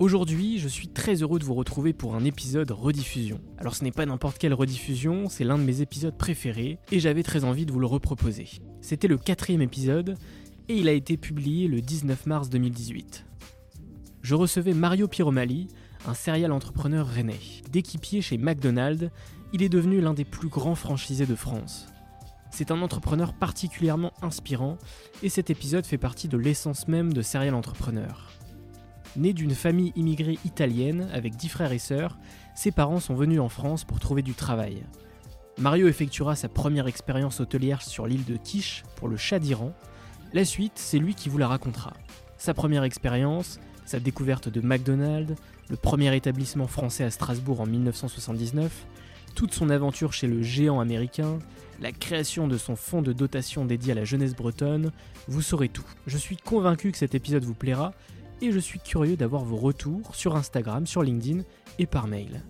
Aujourd'hui, 0.00 0.58
je 0.58 0.66
suis 0.66 0.88
très 0.88 1.22
heureux 1.22 1.38
de 1.38 1.44
vous 1.44 1.54
retrouver 1.54 1.92
pour 1.92 2.16
un 2.16 2.24
épisode 2.24 2.72
rediffusion. 2.72 3.40
Alors 3.58 3.76
ce 3.76 3.84
n'est 3.84 3.92
pas 3.92 4.04
n'importe 4.04 4.38
quelle 4.38 4.52
rediffusion, 4.52 5.28
c'est 5.28 5.44
l'un 5.44 5.56
de 5.56 5.62
mes 5.62 5.82
épisodes 5.82 6.18
préférés 6.18 6.80
et 6.90 6.98
j'avais 6.98 7.22
très 7.22 7.44
envie 7.44 7.64
de 7.64 7.70
vous 7.70 7.78
le 7.78 7.86
reproposer. 7.86 8.48
C'était 8.80 9.06
le 9.06 9.18
quatrième 9.18 9.62
épisode 9.62 10.16
et 10.68 10.76
il 10.76 10.88
a 10.88 10.92
été 10.92 11.16
publié 11.16 11.68
le 11.68 11.80
19 11.80 12.26
mars 12.26 12.50
2018. 12.50 13.24
Je 14.22 14.34
recevais 14.34 14.74
Mario 14.74 15.06
Piromali, 15.06 15.68
un 16.08 16.14
serial 16.14 16.50
entrepreneur 16.50 17.06
rennais. 17.06 17.38
D'équipier 17.70 18.20
chez 18.20 18.36
McDonald's, 18.36 19.10
il 19.52 19.62
est 19.62 19.68
devenu 19.68 20.00
l'un 20.00 20.14
des 20.14 20.24
plus 20.24 20.48
grands 20.48 20.74
franchisés 20.74 21.26
de 21.26 21.36
France. 21.36 21.86
C'est 22.50 22.72
un 22.72 22.82
entrepreneur 22.82 23.32
particulièrement 23.32 24.12
inspirant 24.22 24.76
et 25.22 25.28
cet 25.28 25.50
épisode 25.50 25.86
fait 25.86 25.98
partie 25.98 26.26
de 26.26 26.36
l'essence 26.36 26.88
même 26.88 27.12
de 27.12 27.22
Serial 27.22 27.54
Entrepreneur. 27.54 28.32
Né 29.16 29.32
d'une 29.32 29.54
famille 29.54 29.92
immigrée 29.94 30.38
italienne 30.44 31.08
avec 31.12 31.36
dix 31.36 31.48
frères 31.48 31.72
et 31.72 31.78
sœurs, 31.78 32.18
ses 32.56 32.72
parents 32.72 33.00
sont 33.00 33.14
venus 33.14 33.40
en 33.40 33.48
France 33.48 33.84
pour 33.84 34.00
trouver 34.00 34.22
du 34.22 34.34
travail. 34.34 34.82
Mario 35.56 35.86
effectuera 35.86 36.34
sa 36.34 36.48
première 36.48 36.88
expérience 36.88 37.38
hôtelière 37.38 37.80
sur 37.80 38.08
l'île 38.08 38.24
de 38.24 38.36
Quiche 38.36 38.82
pour 38.96 39.06
le 39.06 39.16
chat 39.16 39.38
d'Iran. 39.38 39.72
La 40.32 40.44
suite, 40.44 40.72
c'est 40.74 40.98
lui 40.98 41.14
qui 41.14 41.28
vous 41.28 41.38
la 41.38 41.46
racontera. 41.46 41.92
Sa 42.38 42.54
première 42.54 42.82
expérience, 42.82 43.60
sa 43.86 44.00
découverte 44.00 44.48
de 44.48 44.60
McDonald's, 44.60 45.34
le 45.70 45.76
premier 45.76 46.14
établissement 46.16 46.66
français 46.66 47.04
à 47.04 47.10
Strasbourg 47.10 47.60
en 47.60 47.66
1979, 47.66 48.86
toute 49.36 49.54
son 49.54 49.70
aventure 49.70 50.12
chez 50.12 50.26
le 50.26 50.42
géant 50.42 50.80
américain, 50.80 51.38
la 51.80 51.92
création 51.92 52.48
de 52.48 52.58
son 52.58 52.74
fonds 52.74 53.02
de 53.02 53.12
dotation 53.12 53.64
dédié 53.64 53.92
à 53.92 53.96
la 53.96 54.04
jeunesse 54.04 54.34
bretonne, 54.34 54.90
vous 55.28 55.42
saurez 55.42 55.68
tout. 55.68 55.86
Je 56.08 56.18
suis 56.18 56.36
convaincu 56.36 56.90
que 56.90 56.98
cet 56.98 57.14
épisode 57.14 57.44
vous 57.44 57.54
plaira 57.54 57.92
et 58.40 58.52
je 58.52 58.58
suis 58.58 58.78
curieux 58.78 59.16
d'avoir 59.16 59.44
vos 59.44 59.56
retours 59.56 60.14
sur 60.14 60.36
Instagram, 60.36 60.86
sur 60.86 61.02
LinkedIn 61.02 61.42
et 61.78 61.86
par 61.86 62.06
mail. 62.06 62.42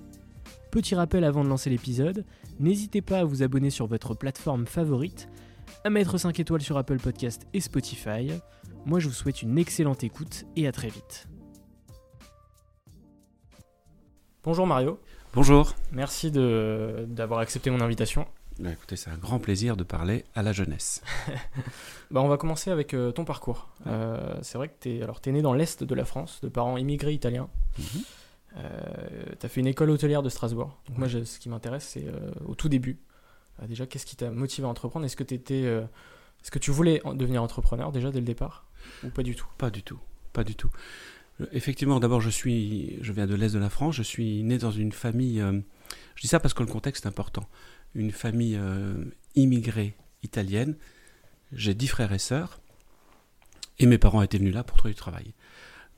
Petit 0.70 0.94
rappel 0.94 1.24
avant 1.24 1.44
de 1.44 1.48
lancer 1.48 1.70
l'épisode, 1.70 2.24
n'hésitez 2.58 3.00
pas 3.00 3.20
à 3.20 3.24
vous 3.24 3.42
abonner 3.42 3.70
sur 3.70 3.86
votre 3.86 4.14
plateforme 4.14 4.66
favorite, 4.66 5.28
à 5.84 5.90
mettre 5.90 6.18
5 6.18 6.38
étoiles 6.40 6.62
sur 6.62 6.76
Apple 6.76 6.98
Podcast 6.98 7.46
et 7.52 7.60
Spotify. 7.60 8.30
Moi 8.84 8.98
je 8.98 9.08
vous 9.08 9.14
souhaite 9.14 9.42
une 9.42 9.58
excellente 9.58 10.04
écoute 10.04 10.44
et 10.56 10.66
à 10.66 10.72
très 10.72 10.88
vite. 10.88 11.28
Bonjour 14.42 14.66
Mario. 14.66 15.00
Bonjour. 15.32 15.74
Merci 15.92 16.30
d'avoir 16.30 17.40
accepté 17.40 17.70
mon 17.70 17.80
invitation. 17.80 18.26
Bah, 18.60 18.70
écoutez, 18.70 18.94
c'est 18.94 19.10
un 19.10 19.16
grand 19.16 19.41
plaisir 19.41 19.76
de 19.76 19.82
parler 19.82 20.25
à 20.34 20.42
la 20.42 20.53
jeunesse. 20.53 21.03
bah, 22.12 22.22
on 22.22 22.28
va 22.28 22.37
commencer 22.37 22.70
avec 22.70 22.94
euh, 22.94 23.10
ton 23.10 23.25
parcours. 23.25 23.69
Euh, 23.88 24.37
c'est 24.42 24.59
vrai 24.59 24.69
que 24.69 24.75
tu 24.81 24.91
es, 24.91 25.00
es 25.00 25.32
né 25.32 25.42
dans 25.42 25.54
l'est 25.54 25.82
de 25.82 25.94
la 25.94 26.04
France, 26.04 26.41
de 26.42 26.48
parents 26.48 26.76
immigrés 26.76 27.12
italiens. 27.12 27.48
Mhm. 27.78 27.84
euh, 28.59 28.70
tu 29.41 29.47
as 29.47 29.48
fait 29.48 29.60
une 29.60 29.66
école 29.66 29.91
hôtelière 29.91 30.22
de 30.22 30.28
Strasbourg. 30.28 30.78
Donc, 30.88 30.98
moi, 30.98 31.09
je, 31.09 31.25
ce 31.25 31.41
qui 31.41 31.48
m'intéresse, 31.48 31.84
c'est 31.84 32.06
au 32.47 32.54
tout 32.54 32.69
début. 32.69 33.00
déjà, 33.66 33.87
qu'est-ce 33.87 34.06
qui 34.06 34.16
t'a 34.16 34.31
motivé 34.31 34.66
à 34.66 34.70
entreprendre? 34.70 35.04
Est-ce 35.04 35.16
que, 35.16 35.25
étais, 35.34 35.62
est-ce 35.62 36.53
que 36.53 36.60
tu 36.60 36.70
voulais 36.70 37.03
devenir 37.14 37.43
entrepreneur 37.43 37.91
déjà 37.91 38.12
dès 38.12 38.20
le 38.20 38.26
départ? 38.26 38.66
Ou 39.03 39.09
pas 39.09 39.25
du 39.25 39.34
tout? 39.34 39.48
Pas 39.59 39.70
du 39.70 39.82
tout. 39.82 39.98
Pas 40.32 40.44
du 40.44 40.54
tout. 40.54 40.70
Effectivement, 41.50 41.98
d'abord, 41.98 42.20
je, 42.20 42.31
suis, 42.31 42.98
je 43.03 43.12
viens 43.12 43.26
de 43.26 43.34
l'est 43.34 43.53
de 43.53 43.59
la 43.59 43.70
France. 43.70 43.97
Je 43.97 44.04
suis 44.04 44.44
né 44.44 44.59
dans 44.59 44.70
une 44.70 44.93
famille. 44.93 45.43
je 46.14 46.20
dis 46.20 46.28
ça 46.28 46.38
parce 46.38 46.54
que 46.54 46.62
le 46.62 46.69
contexte 46.70 47.04
est 47.04 47.09
important 47.09 47.48
une 47.94 48.10
famille 48.10 48.56
euh, 48.56 49.05
immigrée 49.34 49.97
italienne. 50.22 50.77
J'ai 51.53 51.75
dix 51.75 51.88
frères 51.88 52.12
et 52.12 52.19
sœurs. 52.19 52.60
Et 53.78 53.87
mes 53.87 53.99
parents 53.99 54.22
étaient 54.22 54.38
venus 54.38 54.55
là 54.55 54.62
pour 54.62 54.77
trouver 54.77 54.94
du 54.94 54.99
travail. 54.99 55.34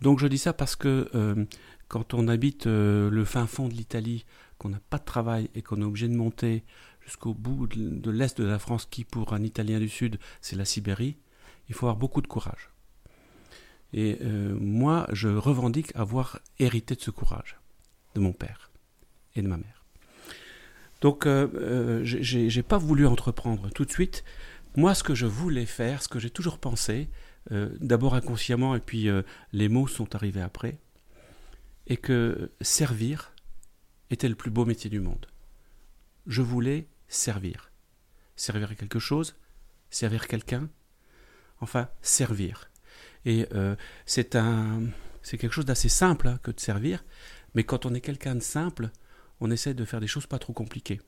Donc 0.00 0.18
je 0.18 0.26
dis 0.26 0.38
ça 0.38 0.52
parce 0.52 0.76
que 0.76 1.10
euh, 1.14 1.44
quand 1.88 2.14
on 2.14 2.28
habite 2.28 2.66
euh, 2.66 3.10
le 3.10 3.24
fin 3.24 3.46
fond 3.46 3.68
de 3.68 3.74
l'Italie, 3.74 4.24
qu'on 4.58 4.70
n'a 4.70 4.80
pas 4.90 4.98
de 4.98 5.04
travail 5.04 5.50
et 5.54 5.62
qu'on 5.62 5.80
est 5.80 5.84
obligé 5.84 6.08
de 6.08 6.16
monter 6.16 6.64
jusqu'au 7.04 7.34
bout 7.34 7.66
de, 7.66 7.90
de 7.90 8.10
l'est 8.10 8.40
de 8.40 8.46
la 8.46 8.58
France, 8.58 8.86
qui 8.90 9.04
pour 9.04 9.34
un 9.34 9.42
Italien 9.42 9.78
du 9.78 9.88
Sud, 9.88 10.18
c'est 10.40 10.56
la 10.56 10.64
Sibérie, 10.64 11.18
il 11.68 11.74
faut 11.74 11.86
avoir 11.86 11.96
beaucoup 11.96 12.22
de 12.22 12.26
courage. 12.26 12.70
Et 13.92 14.18
moi, 14.60 15.06
je 15.12 15.28
revendique 15.28 15.94
avoir 15.94 16.40
hérité 16.58 16.96
de 16.96 17.00
ce 17.00 17.10
courage, 17.10 17.56
de 18.14 18.20
mon 18.20 18.32
père 18.32 18.70
et 19.36 19.42
de 19.42 19.48
ma 19.48 19.56
mère. 19.56 19.75
Donc, 21.00 21.26
euh, 21.26 21.48
euh, 21.54 22.00
j'ai 22.04 22.62
pas 22.62 22.78
voulu 22.78 23.06
entreprendre 23.06 23.70
tout 23.70 23.84
de 23.84 23.90
suite. 23.90 24.24
Moi, 24.76 24.94
ce 24.94 25.02
que 25.02 25.14
je 25.14 25.26
voulais 25.26 25.66
faire, 25.66 26.02
ce 26.02 26.08
que 26.08 26.18
j'ai 26.18 26.30
toujours 26.30 26.58
pensé, 26.58 27.08
euh, 27.52 27.70
d'abord 27.80 28.14
inconsciemment, 28.14 28.74
et 28.74 28.80
puis 28.80 29.08
euh, 29.08 29.22
les 29.52 29.68
mots 29.68 29.86
sont 29.86 30.14
arrivés 30.14 30.40
après, 30.40 30.78
et 31.86 31.96
que 31.96 32.50
servir 32.60 33.32
était 34.10 34.28
le 34.28 34.34
plus 34.34 34.50
beau 34.50 34.64
métier 34.64 34.90
du 34.90 35.00
monde. 35.00 35.26
Je 36.26 36.42
voulais 36.42 36.88
servir. 37.08 37.70
Servir 38.34 38.74
quelque 38.76 38.98
chose, 38.98 39.36
servir 39.90 40.26
quelqu'un, 40.26 40.68
enfin, 41.60 41.88
servir. 42.02 42.70
Et 43.24 43.46
c'est 44.04 44.36
c'est 45.22 45.38
quelque 45.38 45.52
chose 45.52 45.64
d'assez 45.64 45.88
simple 45.88 46.28
hein, 46.28 46.38
que 46.42 46.52
de 46.52 46.60
servir, 46.60 47.04
mais 47.54 47.64
quand 47.64 47.86
on 47.86 47.94
est 47.94 48.00
quelqu'un 48.00 48.36
de 48.36 48.40
simple, 48.40 48.90
on 49.40 49.50
essaie 49.50 49.74
de 49.74 49.84
faire 49.84 50.00
des 50.00 50.06
choses 50.06 50.26
pas 50.26 50.38
trop 50.38 50.52
compliquées. 50.52 51.00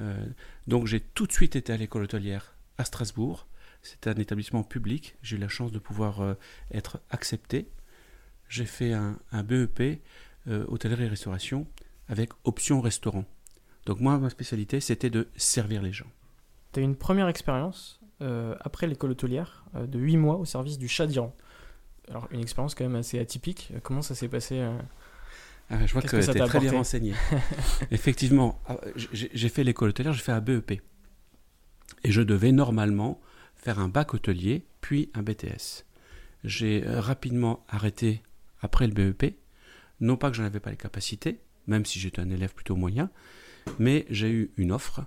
Euh, 0.00 0.26
donc 0.66 0.86
j'ai 0.86 1.00
tout 1.00 1.26
de 1.26 1.32
suite 1.32 1.56
été 1.56 1.72
à 1.72 1.76
l'école 1.76 2.04
hôtelière 2.04 2.54
à 2.78 2.84
Strasbourg. 2.84 3.46
C'était 3.82 4.10
un 4.10 4.14
établissement 4.14 4.62
public. 4.62 5.16
J'ai 5.22 5.36
eu 5.36 5.38
la 5.38 5.48
chance 5.48 5.72
de 5.72 5.78
pouvoir 5.78 6.20
euh, 6.20 6.34
être 6.72 7.00
accepté. 7.10 7.68
J'ai 8.48 8.64
fait 8.64 8.92
un, 8.92 9.18
BEP 9.32 10.00
euh, 10.46 10.64
hôtellerie-restauration 10.68 11.66
avec 12.08 12.30
option 12.44 12.80
restaurant. 12.80 13.24
Donc 13.86 14.00
moi, 14.00 14.18
ma 14.18 14.30
spécialité, 14.30 14.80
c'était 14.80 15.10
de 15.10 15.28
servir 15.36 15.82
les 15.82 15.92
gens. 15.92 16.10
Tu 16.72 16.80
as 16.80 16.82
eu 16.82 16.84
une 16.86 16.96
première 16.96 17.28
expérience 17.28 18.00
après 18.60 18.86
l'école 18.86 19.10
hôtelière 19.10 19.66
de 19.74 19.98
8 19.98 20.16
mois 20.16 20.36
au 20.36 20.46
service 20.46 20.78
du 20.78 20.88
chat 20.88 21.06
d'Iran. 21.06 21.36
Alors, 22.08 22.26
une 22.30 22.40
expérience 22.40 22.74
quand 22.74 22.84
même 22.84 22.94
assez 22.94 23.18
atypique. 23.18 23.70
Comment 23.82 24.00
ça 24.00 24.14
s'est 24.14 24.28
passé 24.28 24.66
ah, 25.70 25.86
Je 25.86 25.92
vois 25.92 26.02
que, 26.02 26.08
que 26.08 26.32
tu 26.32 26.38
es 26.38 26.46
très 26.46 26.60
bien 26.60 26.72
renseigné. 26.72 27.14
Effectivement, 27.90 28.60
ah, 28.66 28.76
j'ai 28.96 29.30
j'ai 29.32 29.48
fait 29.48 29.64
l'école 29.64 29.90
hôtelière, 29.90 30.12
j'ai 30.12 30.22
fait 30.22 30.32
un 30.32 30.40
BEP. 30.40 30.82
Et 32.02 32.12
je 32.12 32.22
devais 32.22 32.52
normalement 32.52 33.20
faire 33.56 33.78
un 33.78 33.88
bac 33.88 34.14
hôtelier, 34.14 34.66
puis 34.80 35.10
un 35.14 35.22
BTS. 35.22 35.84
J'ai 36.44 36.86
euh, 36.86 37.00
rapidement 37.00 37.64
arrêté 37.68 38.22
après 38.60 38.86
le 38.86 38.92
BEP. 38.92 39.36
Non 40.00 40.16
pas 40.16 40.30
que 40.30 40.36
je 40.36 40.42
n'avais 40.42 40.60
pas 40.60 40.70
les 40.70 40.76
capacités, 40.76 41.40
même 41.66 41.86
si 41.86 41.98
j'étais 41.98 42.20
un 42.20 42.30
élève 42.30 42.52
plutôt 42.52 42.76
moyen, 42.76 43.10
mais 43.78 44.06
j'ai 44.10 44.30
eu 44.30 44.50
une 44.56 44.72
offre 44.72 45.04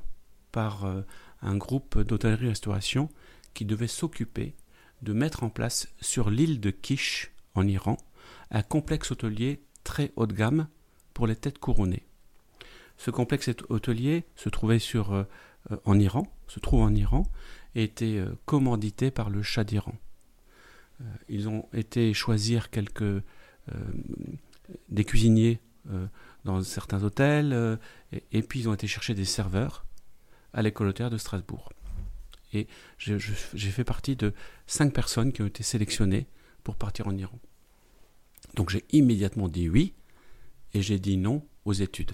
par 0.52 0.86
euh, 0.86 1.02
un 1.42 1.56
groupe 1.56 2.00
d'hôtellerie-restauration 2.00 3.10
qui 3.54 3.66
devait 3.66 3.88
s'occuper 3.88 4.56
de 5.02 5.14
mettre 5.14 5.44
en 5.44 5.50
place 5.50 5.88
sur 6.02 6.30
l'île 6.30 6.60
de 6.60 6.72
Kish, 6.72 7.32
en 7.54 7.68
Iran, 7.68 7.98
un 8.52 8.64
complexe 8.64 9.12
hôtelier 9.12 9.62
très 9.88 10.12
haut 10.18 10.28
de 10.28 10.34
gamme 10.34 10.68
pour 11.14 11.28
les 11.28 11.36
têtes 11.36 11.60
couronnées. 11.60 12.06
Ce 12.98 13.10
complexe 13.10 13.50
hôtelier 13.70 14.26
se 14.36 14.50
trouvait 14.50 14.80
euh, 14.96 15.24
euh, 15.72 15.78
en 15.86 15.98
Iran, 15.98 16.28
et 17.74 17.84
était 17.84 18.18
euh, 18.18 18.36
commandité 18.46 19.12
par 19.12 19.30
le 19.30 19.42
Shah 19.42 19.64
d'Iran. 19.64 19.96
Ils 21.30 21.48
ont 21.48 21.68
été 21.74 22.12
choisir 22.16 22.72
quelques 22.72 23.22
des 24.90 25.06
cuisiniers 25.06 25.60
dans 26.44 26.64
certains 26.64 27.04
hôtels, 27.04 27.78
et, 28.12 28.24
et 28.32 28.42
puis 28.42 28.62
ils 28.62 28.68
ont 28.68 28.74
été 28.74 28.88
chercher 28.88 29.14
des 29.14 29.24
serveurs 29.24 29.86
à 30.54 30.64
l'école 30.64 30.88
hôtelière 30.88 31.12
de 31.12 31.20
Strasbourg. 31.20 31.72
Et 32.52 32.68
j'ai 32.98 33.20
fait 33.78 33.84
partie 33.84 34.16
de 34.16 34.34
cinq 34.66 34.92
personnes 34.92 35.32
qui 35.32 35.44
ont 35.44 35.46
été 35.46 35.62
sélectionnées 35.62 36.26
pour 36.64 36.76
partir 36.76 37.08
en 37.08 37.16
Iran. 37.16 37.40
Donc 38.56 38.70
j'ai 38.70 38.86
immédiatement 38.92 39.48
dit 39.48 39.70
oui, 39.70 39.94
et 40.74 40.82
j'ai 40.82 41.00
dit 41.00 41.18
non 41.18 41.46
aux 41.66 41.74
études. 41.74 42.12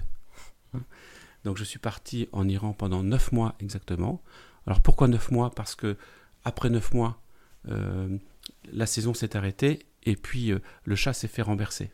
Donc 1.43 1.57
je 1.57 1.63
suis 1.63 1.79
parti 1.79 2.27
en 2.31 2.47
Iran 2.47 2.73
pendant 2.73 3.03
neuf 3.03 3.31
mois 3.31 3.55
exactement. 3.59 4.21
Alors 4.65 4.81
pourquoi 4.81 5.07
neuf 5.07 5.31
mois? 5.31 5.51
Parce 5.51 5.75
que 5.75 5.97
après 6.43 6.69
neuf 6.69 6.93
mois, 6.93 7.21
euh, 7.67 8.17
la 8.71 8.85
saison 8.85 9.13
s'est 9.13 9.35
arrêtée 9.35 9.85
et 10.03 10.15
puis 10.15 10.51
euh, 10.51 10.59
le 10.85 10.95
chat 10.95 11.13
s'est 11.13 11.27
fait 11.27 11.41
renverser. 11.41 11.91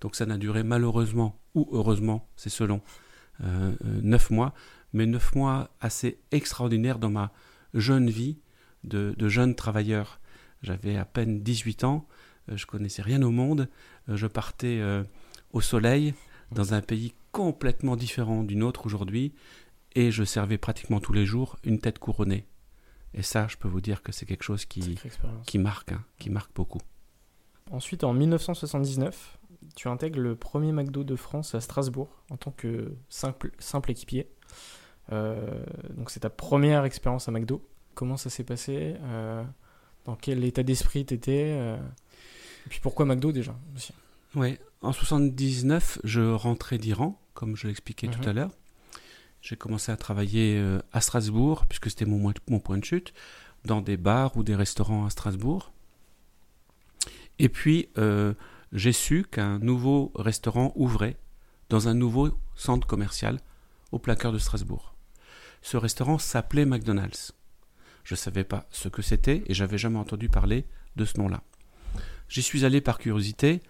Donc 0.00 0.16
ça 0.16 0.26
n'a 0.26 0.38
duré 0.38 0.62
malheureusement 0.62 1.38
ou 1.54 1.68
heureusement, 1.72 2.28
c'est 2.36 2.50
selon, 2.50 2.82
euh, 3.42 3.72
euh, 3.84 4.00
neuf 4.02 4.30
mois, 4.30 4.52
mais 4.92 5.06
neuf 5.06 5.34
mois 5.36 5.70
assez 5.80 6.18
extraordinaires 6.32 6.98
dans 6.98 7.10
ma 7.10 7.32
jeune 7.72 8.10
vie 8.10 8.38
de, 8.82 9.14
jeune 9.28 9.54
travailleur. 9.54 10.20
J'avais 10.62 10.96
à 10.96 11.04
peine 11.04 11.42
18 11.42 11.84
ans, 11.84 12.08
euh, 12.10 12.14
je 12.56 12.66
connaissais 12.66 13.02
rien 13.02 13.22
au 13.22 13.30
monde, 13.30 13.68
euh, 14.08 14.16
je 14.16 14.26
partais 14.26 14.78
euh, 14.80 15.04
au 15.52 15.60
soleil 15.60 16.14
dans 16.52 16.74
un 16.74 16.80
pays 16.80 17.14
complètement 17.32 17.96
différent 17.96 18.42
du 18.42 18.56
nôtre 18.56 18.86
aujourd'hui 18.86 19.34
et 19.94 20.10
je 20.10 20.24
servais 20.24 20.58
pratiquement 20.58 21.00
tous 21.00 21.12
les 21.12 21.26
jours 21.26 21.56
une 21.64 21.78
tête 21.78 21.98
couronnée. 21.98 22.46
Et 23.14 23.22
ça, 23.22 23.46
je 23.48 23.56
peux 23.56 23.68
vous 23.68 23.80
dire 23.80 24.02
que 24.02 24.12
c'est 24.12 24.26
quelque 24.26 24.42
chose 24.42 24.64
qui, 24.64 24.98
marque, 25.54 25.92
hein, 25.92 26.04
qui 26.18 26.30
marque 26.30 26.54
beaucoup. 26.54 26.80
Ensuite, 27.70 28.04
en 28.04 28.12
1979, 28.12 29.38
tu 29.74 29.88
intègres 29.88 30.20
le 30.20 30.36
premier 30.36 30.72
McDo 30.72 31.04
de 31.04 31.16
France 31.16 31.54
à 31.54 31.60
Strasbourg 31.60 32.08
en 32.30 32.36
tant 32.36 32.50
que 32.50 32.94
simple, 33.08 33.50
simple 33.58 33.90
équipier. 33.90 34.30
Euh, 35.12 35.64
donc, 35.96 36.10
c'est 36.10 36.20
ta 36.20 36.30
première 36.30 36.84
expérience 36.84 37.28
à 37.28 37.32
McDo. 37.32 37.66
Comment 37.94 38.16
ça 38.16 38.30
s'est 38.30 38.44
passé? 38.44 38.96
Euh, 39.00 39.42
Dans 40.04 40.16
quel 40.16 40.44
état 40.44 40.62
d'esprit 40.62 41.04
t'étais? 41.04 41.56
Euh, 41.58 41.78
Et 42.66 42.68
puis, 42.68 42.80
pourquoi 42.80 43.06
McDo 43.06 43.32
déjà 43.32 43.56
aussi 43.76 43.92
Ouais, 44.34 44.60
en 44.82 44.92
79, 44.92 46.00
je 46.04 46.20
rentrais 46.20 46.78
d'Iran, 46.78 47.20
comme 47.34 47.56
je 47.56 47.66
l'expliquais 47.66 48.08
Mhm. 48.08 48.14
tout 48.14 48.28
à 48.28 48.32
l'heure. 48.32 48.50
J'ai 49.40 49.56
commencé 49.56 49.92
à 49.92 49.96
travailler 49.96 50.56
euh, 50.58 50.80
à 50.92 51.00
Strasbourg, 51.00 51.66
puisque 51.66 51.88
c'était 51.90 52.04
mon, 52.04 52.32
point 52.60 52.78
de 52.78 52.84
chute, 52.84 53.14
dans 53.64 53.80
des 53.80 53.96
bars 53.96 54.36
ou 54.36 54.42
des 54.42 54.54
restaurants 54.54 55.06
à 55.06 55.10
Strasbourg. 55.10 55.72
Et 57.38 57.48
puis, 57.48 57.88
euh, 57.98 58.34
j'ai 58.72 58.92
su 58.92 59.24
qu'un 59.30 59.58
nouveau 59.60 60.12
restaurant 60.16 60.72
ouvrait 60.74 61.16
dans 61.68 61.88
un 61.88 61.94
nouveau 61.94 62.30
centre 62.56 62.86
commercial 62.86 63.38
au 63.92 63.98
plein 63.98 64.16
cœur 64.16 64.32
de 64.32 64.38
Strasbourg. 64.38 64.94
Ce 65.62 65.76
restaurant 65.76 66.18
s'appelait 66.18 66.66
McDonald's. 66.66 67.32
Je 68.04 68.14
ne 68.14 68.18
savais 68.18 68.44
pas 68.44 68.66
ce 68.70 68.88
que 68.88 69.02
c'était 69.02 69.42
et 69.46 69.54
j'avais 69.54 69.78
jamais 69.78 69.98
entendu 69.98 70.28
parler 70.28 70.66
de 70.96 71.04
ce 71.04 71.18
nom-là. 71.18 71.42
J'y 72.28 72.42
suis 72.42 72.64
allé 72.64 72.80
par 72.80 72.98
curiosité. 72.98 73.62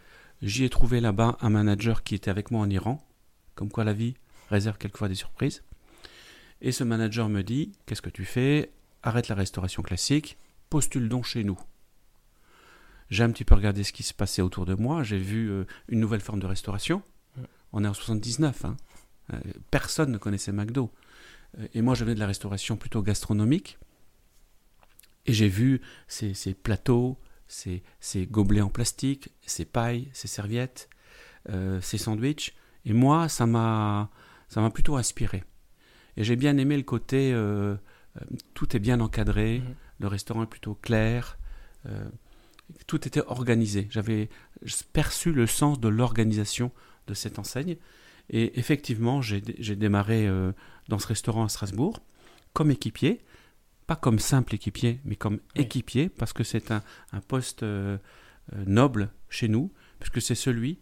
J'y 0.43 0.65
ai 0.65 0.71
trouvé 0.71 1.01
là-bas 1.01 1.37
un 1.41 1.51
manager 1.51 2.03
qui 2.03 2.15
était 2.15 2.31
avec 2.31 2.51
moi 2.51 2.61
en 2.61 2.71
Iran, 2.71 3.05
comme 3.55 3.71
quoi 3.71 3.85
la 3.85 3.93
vie 3.93 4.15
réserve 4.51 4.79
quelquefois 4.79 5.09
des 5.09 5.15
surprises. 5.15 5.63
Et 6.61 6.73
ce 6.73 6.85
manager 6.85 7.29
me 7.29 7.43
dit 7.43 7.73
Qu'est-ce 7.87 8.03
que 8.03 8.11
tu 8.11 8.25
fais? 8.25 8.71
Arrête 9.03 9.29
la 9.29 9.35
restauration 9.37 9.83
classique, 9.83 10.39
postule 10.71 11.09
donc 11.09 11.25
chez 11.25 11.45
nous. 11.45 11.59
J'ai 13.11 13.25
un 13.25 13.31
petit 13.31 13.45
peu 13.45 13.55
regardé 13.55 13.85
ce 13.85 13.93
qui 13.93 14.03
se 14.03 14.13
passait 14.13 14.43
autour 14.43 14.67
de 14.67 14.75
moi. 14.75 15.03
J'ai 15.03 15.19
vu 15.19 15.49
euh, 15.51 15.65
une 15.89 16.01
nouvelle 16.01 16.21
forme 16.21 16.41
de 16.41 16.47
restauration. 16.47 17.03
On 17.73 17.85
est 17.85 17.89
en 17.89 17.95
79. 17.95 18.65
hein. 18.65 18.77
Euh, 19.33 19.39
personne 19.71 20.11
ne 20.13 20.19
connaissait 20.19 20.53
McDo. 20.53 20.91
Euh, 21.59 21.67
Et 21.75 21.81
moi, 21.83 21.95
je 21.95 22.05
venais 22.05 22.15
de 22.15 22.21
la 22.21 22.27
restauration 22.27 22.77
plutôt 22.77 23.03
gastronomique. 23.03 23.79
Et 25.27 25.33
j'ai 25.33 25.49
vu 25.49 25.81
ces, 26.07 26.35
ces 26.35 26.55
plateaux, 26.55 27.19
ces, 27.49 27.83
ces 28.01 28.27
gobelets 28.27 28.61
en 28.61 28.69
plastique, 28.69 29.31
ces 29.47 29.65
pailles, 29.65 30.09
ces 30.13 30.29
serviettes, 30.29 30.89
euh, 31.51 31.81
ces 31.81 31.99
sandwichs. 31.99 32.55
Et 32.85 32.93
moi, 32.93 33.29
ça 33.29 33.47
m'a, 33.47 34.11
ça 34.49 34.61
m'a 34.61 34.71
plutôt 34.71 34.97
inspiré. 34.97 35.45
Et 36.17 36.25
j'ai 36.25 36.37
bien 36.37 36.57
aimé 36.59 36.77
le 36.77 36.83
côté, 36.83 37.33
euh, 37.33 37.75
euh, 38.17 38.25
tout 38.55 38.77
est 38.77 38.81
bien 38.81 39.01
encadré, 39.01 39.61
Mhm. 39.61 39.75
le 40.01 40.07
restaurant 40.09 40.43
est 40.43 40.47
plutôt 40.47 40.75
clair, 40.75 41.39
euh, 41.87 42.09
tout 42.87 43.07
était 43.07 43.23
organisé. 43.27 43.89
J'avais 43.91 44.29
perçu 44.93 45.33
le 45.33 45.47
sens 45.47 45.81
de 45.81 45.89
l'organisation 45.89 46.71
de 47.07 47.15
cette 47.15 47.39
enseigne. 47.39 47.77
Et 48.31 48.59
effectivement, 48.59 49.23
j'ai, 49.23 49.43
j'ai 49.59 49.75
démarré 49.77 50.27
euh, 50.27 50.53
dans 50.89 50.99
ce 50.99 51.07
restaurant 51.07 51.45
à 51.45 51.49
Strasbourg 51.49 52.01
comme 52.53 52.71
équipier, 52.71 53.21
pas 53.89 53.97
comme 53.97 54.21
simple 54.21 54.55
équipier, 54.55 55.01
mais 55.05 55.17
comme 55.17 55.41
Oui. 55.57 55.63
équipier, 55.63 56.09
parce 56.09 56.33
que 56.33 56.45
c'est 56.45 56.71
un, 56.71 56.83
un 57.13 57.21
poste 57.21 57.65
euh, 57.65 57.99
euh, 58.53 58.65
noble 58.67 59.11
chez 59.31 59.49
nous, 59.49 59.73
puisque 59.99 60.23
c'est 60.23 60.37
celui 60.37 60.79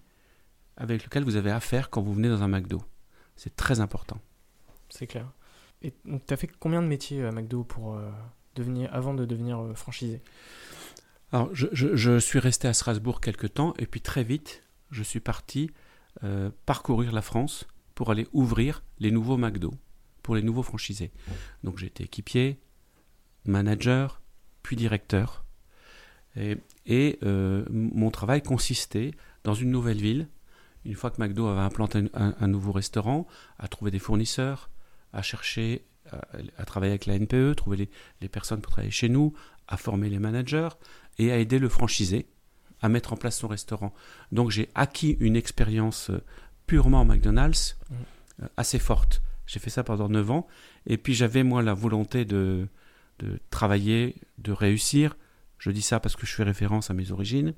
avec 0.76 1.02
lequel 1.04 1.24
vous 1.24 1.36
avez 1.36 1.50
affaire 1.50 1.88
quand 1.88 2.02
vous 2.02 2.12
venez 2.12 2.28
dans 2.28 2.42
un 2.42 2.48
McDo. 2.48 2.82
C'est 3.36 3.56
très 3.56 3.80
important. 3.80 4.20
C'est 4.90 5.06
clair. 5.06 5.30
Et 5.82 5.94
donc, 6.04 6.26
t'as 6.26 6.36
fait 6.36 6.48
combien 6.58 6.82
de 6.82 6.86
métiers 6.88 7.24
à 7.24 7.32
McDo 7.32 7.64
pour 7.64 7.94
euh, 7.94 8.10
devenir, 8.56 8.92
avant 8.92 9.14
de 9.14 9.24
devenir 9.24 9.58
euh, 9.60 9.74
franchisé? 9.74 10.20
Alors, 11.32 11.48
je, 11.54 11.66
je- 11.72 11.96
je 11.96 12.18
suis 12.18 12.38
resté 12.38 12.68
à 12.68 12.72
Strasbourg 12.74 13.20
quelque 13.20 13.46
temps, 13.46 13.72
et 13.78 13.86
puis 13.86 14.00
très 14.00 14.24
vite, 14.24 14.62
je 14.90 15.02
suis 15.02 15.20
parti 15.20 15.70
euh, 16.24 16.50
parcourir 16.66 17.12
la 17.12 17.22
France 17.22 17.66
pour 17.94 18.10
aller 18.10 18.26
ouvrir 18.32 18.82
les 18.98 19.10
nouveaux 19.10 19.36
McDo, 19.36 19.72
pour 20.22 20.34
les 20.34 20.42
nouveaux 20.42 20.62
franchisés. 20.62 21.12
Donc 21.64 21.78
j'ai 21.78 21.86
été 21.86 22.04
équipier, 22.04 22.58
manager, 23.50 24.20
puis 24.62 24.76
directeur. 24.76 25.44
Et, 26.36 26.56
et, 26.86 27.18
euh, 27.22 27.64
mon 27.70 28.10
travail 28.10 28.42
consistait 28.42 29.12
dans 29.44 29.54
une 29.54 29.70
nouvelle 29.70 30.00
ville, 30.00 30.28
une 30.84 30.94
fois 30.94 31.10
que 31.10 31.20
McDo 31.20 31.46
avait 31.46 31.60
implanté 31.62 32.04
un, 32.14 32.46
nouveau 32.46 32.72
restaurant, 32.72 33.26
à 33.58 33.66
trouver 33.68 33.90
des 33.90 33.98
fournisseurs, 33.98 34.70
à 35.12 35.22
chercher, 35.22 35.84
à, 36.12 36.20
à 36.58 36.64
travailler 36.64 36.92
avec 36.92 37.06
la 37.06 37.18
NPE, 37.18 37.56
trouver 37.56 37.76
les, 37.76 37.90
les 38.20 38.28
personnes 38.28 38.60
pour 38.60 38.70
travailler 38.72 38.92
chez 38.92 39.08
nous, 39.08 39.32
à 39.66 39.76
former 39.76 40.08
les 40.08 40.18
managers 40.20 40.68
et 41.18 41.32
à 41.32 41.38
aider 41.38 41.58
le 41.58 41.68
franchisé 41.68 42.26
à 42.82 42.88
mettre 42.88 43.12
en 43.12 43.16
place 43.16 43.38
son 43.38 43.48
restaurant. 43.48 43.94
Donc 44.32 44.50
j'ai 44.50 44.68
acquis 44.74 45.16
une 45.18 45.34
expérience 45.34 46.10
euh, 46.10 46.22
purement 46.66 47.04
McDonald's 47.04 47.78
Mhm. 47.90 47.96
euh, 48.42 48.48
assez 48.56 48.78
forte. 48.78 49.22
J'ai 49.46 49.60
fait 49.60 49.70
ça 49.70 49.82
pendant 49.82 50.08
9 50.08 50.30
ans 50.30 50.46
et 50.86 50.98
puis 50.98 51.14
j'avais 51.14 51.42
moi 51.42 51.62
la 51.62 51.74
volonté 51.74 52.24
de, 52.24 52.68
de 53.18 53.38
travailler, 53.50 54.16
de 54.38 54.52
réussir. 54.52 55.16
Je 55.58 55.70
dis 55.70 55.82
ça 55.82 56.00
parce 56.00 56.16
que 56.16 56.26
je 56.26 56.32
fais 56.34 56.42
référence 56.44 56.90
à 56.90 56.94
mes 56.94 57.10
origines. 57.12 57.54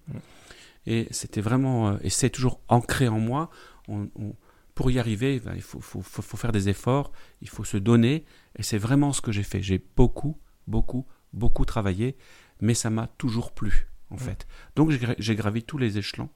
Et 0.87 1.09
c'était 1.11 1.41
vraiment, 1.41 1.91
euh, 1.91 1.97
et 2.03 2.11
c'est 2.11 2.31
toujours 2.31 2.61
ancré 2.69 3.09
en 3.09 3.19
moi. 3.19 3.51
On- 3.89 4.09
on- 4.17 4.35
pour 4.75 4.91
y 4.93 4.99
arriver, 5.01 5.41
ben, 5.41 5.55
il 5.57 5.61
faut, 5.63 5.81
faut- 5.81 6.03
faut- 6.03 6.23
faut 6.23 6.37
faire 6.37 6.53
des 6.53 6.69
efforts, 6.69 7.11
il 7.43 7.49
faut 7.49 7.65
se 7.65 7.77
donner, 7.77 8.25
et 8.57 8.63
c'est 8.63 8.79
vraiment 8.79 9.13
ce 9.13 9.21
que 9.21 9.33
j'ai 9.33 9.43
fait. 9.43 9.61
J'ai 9.61 9.85
beaucoup, 9.97 10.39
beaucoup, 10.69 11.05
beaucoup 11.33 11.65
travaillé, 11.65 12.17
mais 12.61 12.75
ça 12.75 12.89
m'a 12.89 13.09
toujours 13.19 13.53
plu, 13.53 13.89
en 14.11 14.17
fait. 14.17 14.47
Donc 14.77 14.91
j'ai 15.19 15.35
gravi 15.35 15.65
tous 15.65 15.79
les 15.79 15.99
échelons, 15.99 16.31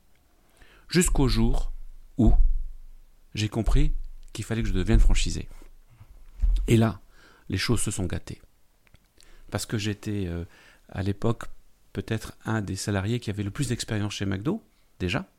jusqu'au 0.88 1.28
jour 1.28 1.72
où 2.18 2.34
j'ai 3.34 3.48
compris 3.48 3.94
qu'il 4.32 4.44
fallait 4.44 4.62
que 4.62 4.68
je 4.68 4.74
devienne 4.74 4.98
franchisé. 5.00 5.48
Et 6.66 6.76
là, 6.76 7.00
les 7.48 7.58
choses 7.58 7.80
se 7.80 7.92
sont 7.92 8.06
gâtées. 8.06 8.42
Parce 9.52 9.66
que 9.66 9.78
j'étais, 9.78 10.26
euh, 10.26 10.44
à 10.88 11.02
l'époque, 11.04 11.44
peut-être 11.92 12.32
un 12.44 12.60
des 12.60 12.74
salariés 12.74 13.20
qui 13.20 13.30
avait 13.30 13.44
le 13.44 13.50
plus 13.52 13.68
d'expérience 13.68 14.14
chez 14.14 14.26
McDo, 14.26 14.60
déjà. 14.98 15.30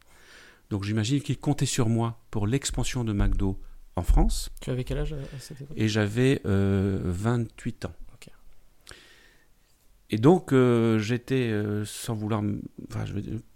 Donc 0.70 0.86
j'imagine 0.86 1.22
qu'il 1.22 1.38
comptait 1.38 1.66
sur 1.66 1.90
moi 1.90 2.18
pour 2.32 2.48
l'expansion 2.48 3.04
de 3.04 3.12
McDo 3.12 3.60
en 3.98 4.04
France. 4.04 4.50
Tu 4.62 4.70
avais 4.70 4.86
quel 4.86 5.00
âge 5.00 5.14
à 5.14 5.40
cette 5.40 5.60
époque? 5.60 5.76
Et 5.78 5.90
j'avais 5.90 6.42
euh, 6.46 7.00
28 7.04 7.86
ans. 7.86 7.94
Et 10.10 10.18
donc 10.18 10.54
euh, 10.54 11.00
j'étais, 11.00 11.50
euh, 11.50 11.86
sans 11.86 12.14
vouloir... 12.14 12.44
Enfin, 12.88 13.06
je 13.06 13.14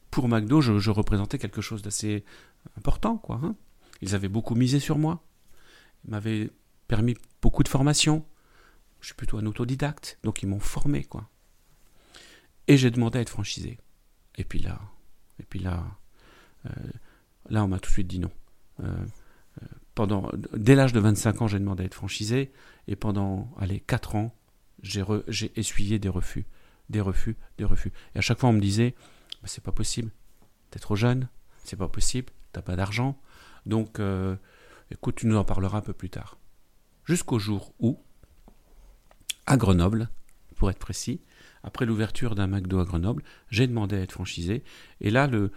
pour 0.10 0.28
McDo, 0.28 0.62
je, 0.62 0.80
je 0.80 0.90
représentais 0.90 1.38
quelque 1.38 1.62
chose 1.62 1.84
d'assez 1.84 2.24
important, 2.78 3.18
quoi. 3.18 3.40
hein. 3.44 3.56
Ils 4.02 4.16
avaient 4.16 4.30
beaucoup 4.30 4.56
misé 4.56 4.80
sur 4.80 4.98
moi. 4.98 5.24
Ils 6.06 6.12
m'avaient 6.12 6.50
permis 6.88 7.16
beaucoup 7.44 7.62
de 7.62 7.68
formation. 7.68 8.26
Je 9.02 9.08
suis 9.08 9.16
plutôt 9.16 9.38
un 9.38 9.46
autodidacte, 9.46 10.18
donc 10.24 10.44
ils 10.44 10.48
m'ont 10.48 10.60
formé, 10.60 11.04
quoi. 11.04 11.30
Et 12.68 12.78
j'ai 12.78 12.92
demandé 12.92 13.20
à 13.20 13.22
être 13.22 13.30
franchisé. 13.30 13.78
Et 14.38 14.44
puis 14.44 14.60
là, 14.60 14.80
et 15.40 15.44
puis 15.44 15.60
là, 15.60 15.84
euh, 16.66 16.70
là, 17.50 17.64
on 17.64 17.68
m'a 17.68 17.80
tout 17.80 17.90
de 17.90 17.94
suite 17.94 18.08
dit 18.08 18.20
non. 18.20 18.32
Euh, 18.82 18.86
euh, 19.62 19.66
pendant, 19.96 20.30
dès 20.54 20.76
l'âge 20.76 20.94
de 20.94 21.00
25 21.00 21.42
ans, 21.42 21.48
j'ai 21.48 21.60
demandé 21.60 21.84
à 21.84 21.86
être 21.86 21.96
franchisé, 21.96 22.52
et 22.88 22.96
pendant, 22.96 23.52
allez, 23.58 23.80
4 23.80 24.16
ans, 24.16 24.36
j'ai 24.82 25.04
j'ai 25.28 25.52
essuyé 25.60 26.00
des 26.00 26.10
refus, 26.10 26.46
des 26.90 27.02
refus, 27.02 27.36
des 27.58 27.66
refus. 27.66 27.92
Et 28.16 28.20
à 28.20 28.22
chaque 28.22 28.40
fois, 28.40 28.50
on 28.50 28.54
me 28.54 28.62
disait, 28.62 28.96
Bah, 29.42 29.48
c'est 29.48 29.64
pas 29.64 29.72
possible, 29.72 30.12
t'es 30.72 30.80
trop 30.80 30.96
jeune, 30.96 31.30
c'est 31.64 31.78
pas 31.78 31.88
possible, 31.88 32.32
t'as 32.52 32.62
pas 32.62 32.76
d'argent, 32.76 33.20
donc, 33.66 34.00
écoute, 34.92 35.16
tu 35.16 35.28
nous 35.28 35.36
en 35.36 35.44
parleras 35.44 35.80
un 35.80 35.82
peu 35.82 35.94
plus 35.94 36.10
tard. 36.10 36.38
Jusqu'au 37.04 37.38
jour 37.38 37.74
où, 37.80 38.00
à 39.48 39.58
Grenoble, 39.58 40.10
pour 40.56 40.70
être 40.70 40.80
précis, 40.80 41.22
après 41.64 41.86
l'ouverture 41.86 42.36
d'un 42.36 42.48
McDo 42.48 42.80
à 42.80 42.86
Grenoble, 42.86 43.24
j'ai 43.50 43.68
demandé 43.68 43.96
à 43.96 44.00
être 44.02 44.12
franchisé. 44.12 44.64
Et 45.02 45.10
là, 45.10 45.28
le, 45.28 45.52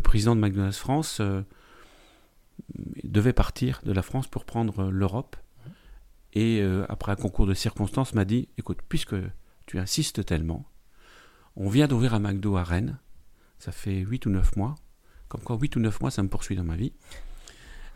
président 0.00 0.34
de 0.34 0.40
McDonald's 0.40 0.78
France 0.78 1.18
euh, 1.20 1.42
devait 3.04 3.32
partir 3.32 3.80
de 3.84 3.92
la 3.92 4.02
France 4.02 4.26
pour 4.26 4.44
prendre 4.44 4.90
l'Europe. 4.90 5.36
Et 6.32 6.60
euh, 6.60 6.84
après 6.88 7.12
un 7.12 7.16
concours 7.16 7.46
de 7.46 7.54
circonstances, 7.54 8.14
m'a 8.14 8.24
dit 8.24 8.48
Écoute, 8.58 8.80
puisque 8.88 9.16
tu 9.66 9.78
insistes 9.78 10.24
tellement, 10.24 10.66
on 11.56 11.68
vient 11.68 11.86
d'ouvrir 11.86 12.14
un 12.14 12.20
McDo 12.20 12.56
à 12.56 12.64
Rennes. 12.64 12.98
Ça 13.58 13.72
fait 13.72 14.00
8 14.00 14.26
ou 14.26 14.30
9 14.30 14.56
mois. 14.56 14.74
Comme 15.28 15.40
quoi, 15.40 15.56
8 15.56 15.76
ou 15.76 15.80
9 15.80 16.00
mois, 16.00 16.10
ça 16.10 16.22
me 16.22 16.28
poursuit 16.28 16.56
dans 16.56 16.64
ma 16.64 16.76
vie. 16.76 16.92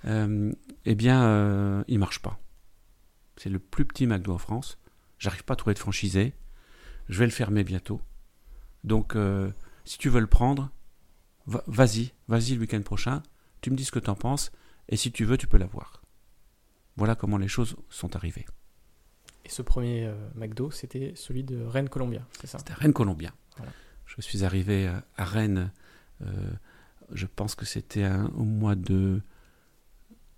Euh, 0.06 0.52
eh 0.86 0.94
bien, 0.94 1.22
euh, 1.24 1.84
il 1.86 1.98
marche 1.98 2.20
pas. 2.20 2.40
C'est 3.36 3.50
le 3.50 3.58
plus 3.58 3.84
petit 3.84 4.06
McDo 4.06 4.32
en 4.32 4.38
France. 4.38 4.78
J'arrive 5.20 5.44
pas 5.44 5.52
à 5.52 5.56
trouver 5.56 5.74
de 5.74 5.78
franchisé. 5.78 6.34
Je 7.08 7.18
vais 7.20 7.26
le 7.26 7.30
fermer 7.30 7.62
bientôt. 7.62 8.00
Donc, 8.82 9.14
euh, 9.14 9.50
si 9.84 9.98
tu 9.98 10.08
veux 10.08 10.20
le 10.20 10.26
prendre, 10.26 10.70
va- 11.46 11.62
vas-y, 11.68 12.12
vas-y 12.26 12.54
le 12.54 12.60
week-end 12.60 12.82
prochain. 12.82 13.22
Tu 13.60 13.70
me 13.70 13.76
dis 13.76 13.84
ce 13.84 13.92
que 13.92 13.98
tu 14.00 14.10
en 14.10 14.14
penses. 14.16 14.50
Et 14.88 14.96
si 14.96 15.12
tu 15.12 15.24
veux, 15.24 15.36
tu 15.36 15.46
peux 15.46 15.58
l'avoir. 15.58 16.02
Voilà 16.96 17.14
comment 17.14 17.36
les 17.38 17.48
choses 17.48 17.76
sont 17.90 18.16
arrivées. 18.16 18.46
Et 19.44 19.48
ce 19.50 19.62
premier 19.62 20.06
euh, 20.06 20.14
McDo, 20.34 20.70
c'était 20.70 21.12
celui 21.14 21.44
de 21.44 21.62
Rennes 21.62 21.88
c'est 22.40 22.46
ça? 22.46 22.58
C'était 22.58 22.74
Rennes 22.74 22.92
Colombien. 22.92 23.32
Voilà. 23.56 23.72
Je 24.06 24.20
suis 24.22 24.44
arrivé 24.44 24.88
à, 24.88 25.04
à 25.16 25.24
Rennes, 25.24 25.70
euh, 26.22 26.50
je 27.12 27.26
pense 27.26 27.54
que 27.54 27.64
c'était 27.64 28.02
un- 28.04 28.26
au 28.36 28.42
mois 28.44 28.74
de, 28.74 29.20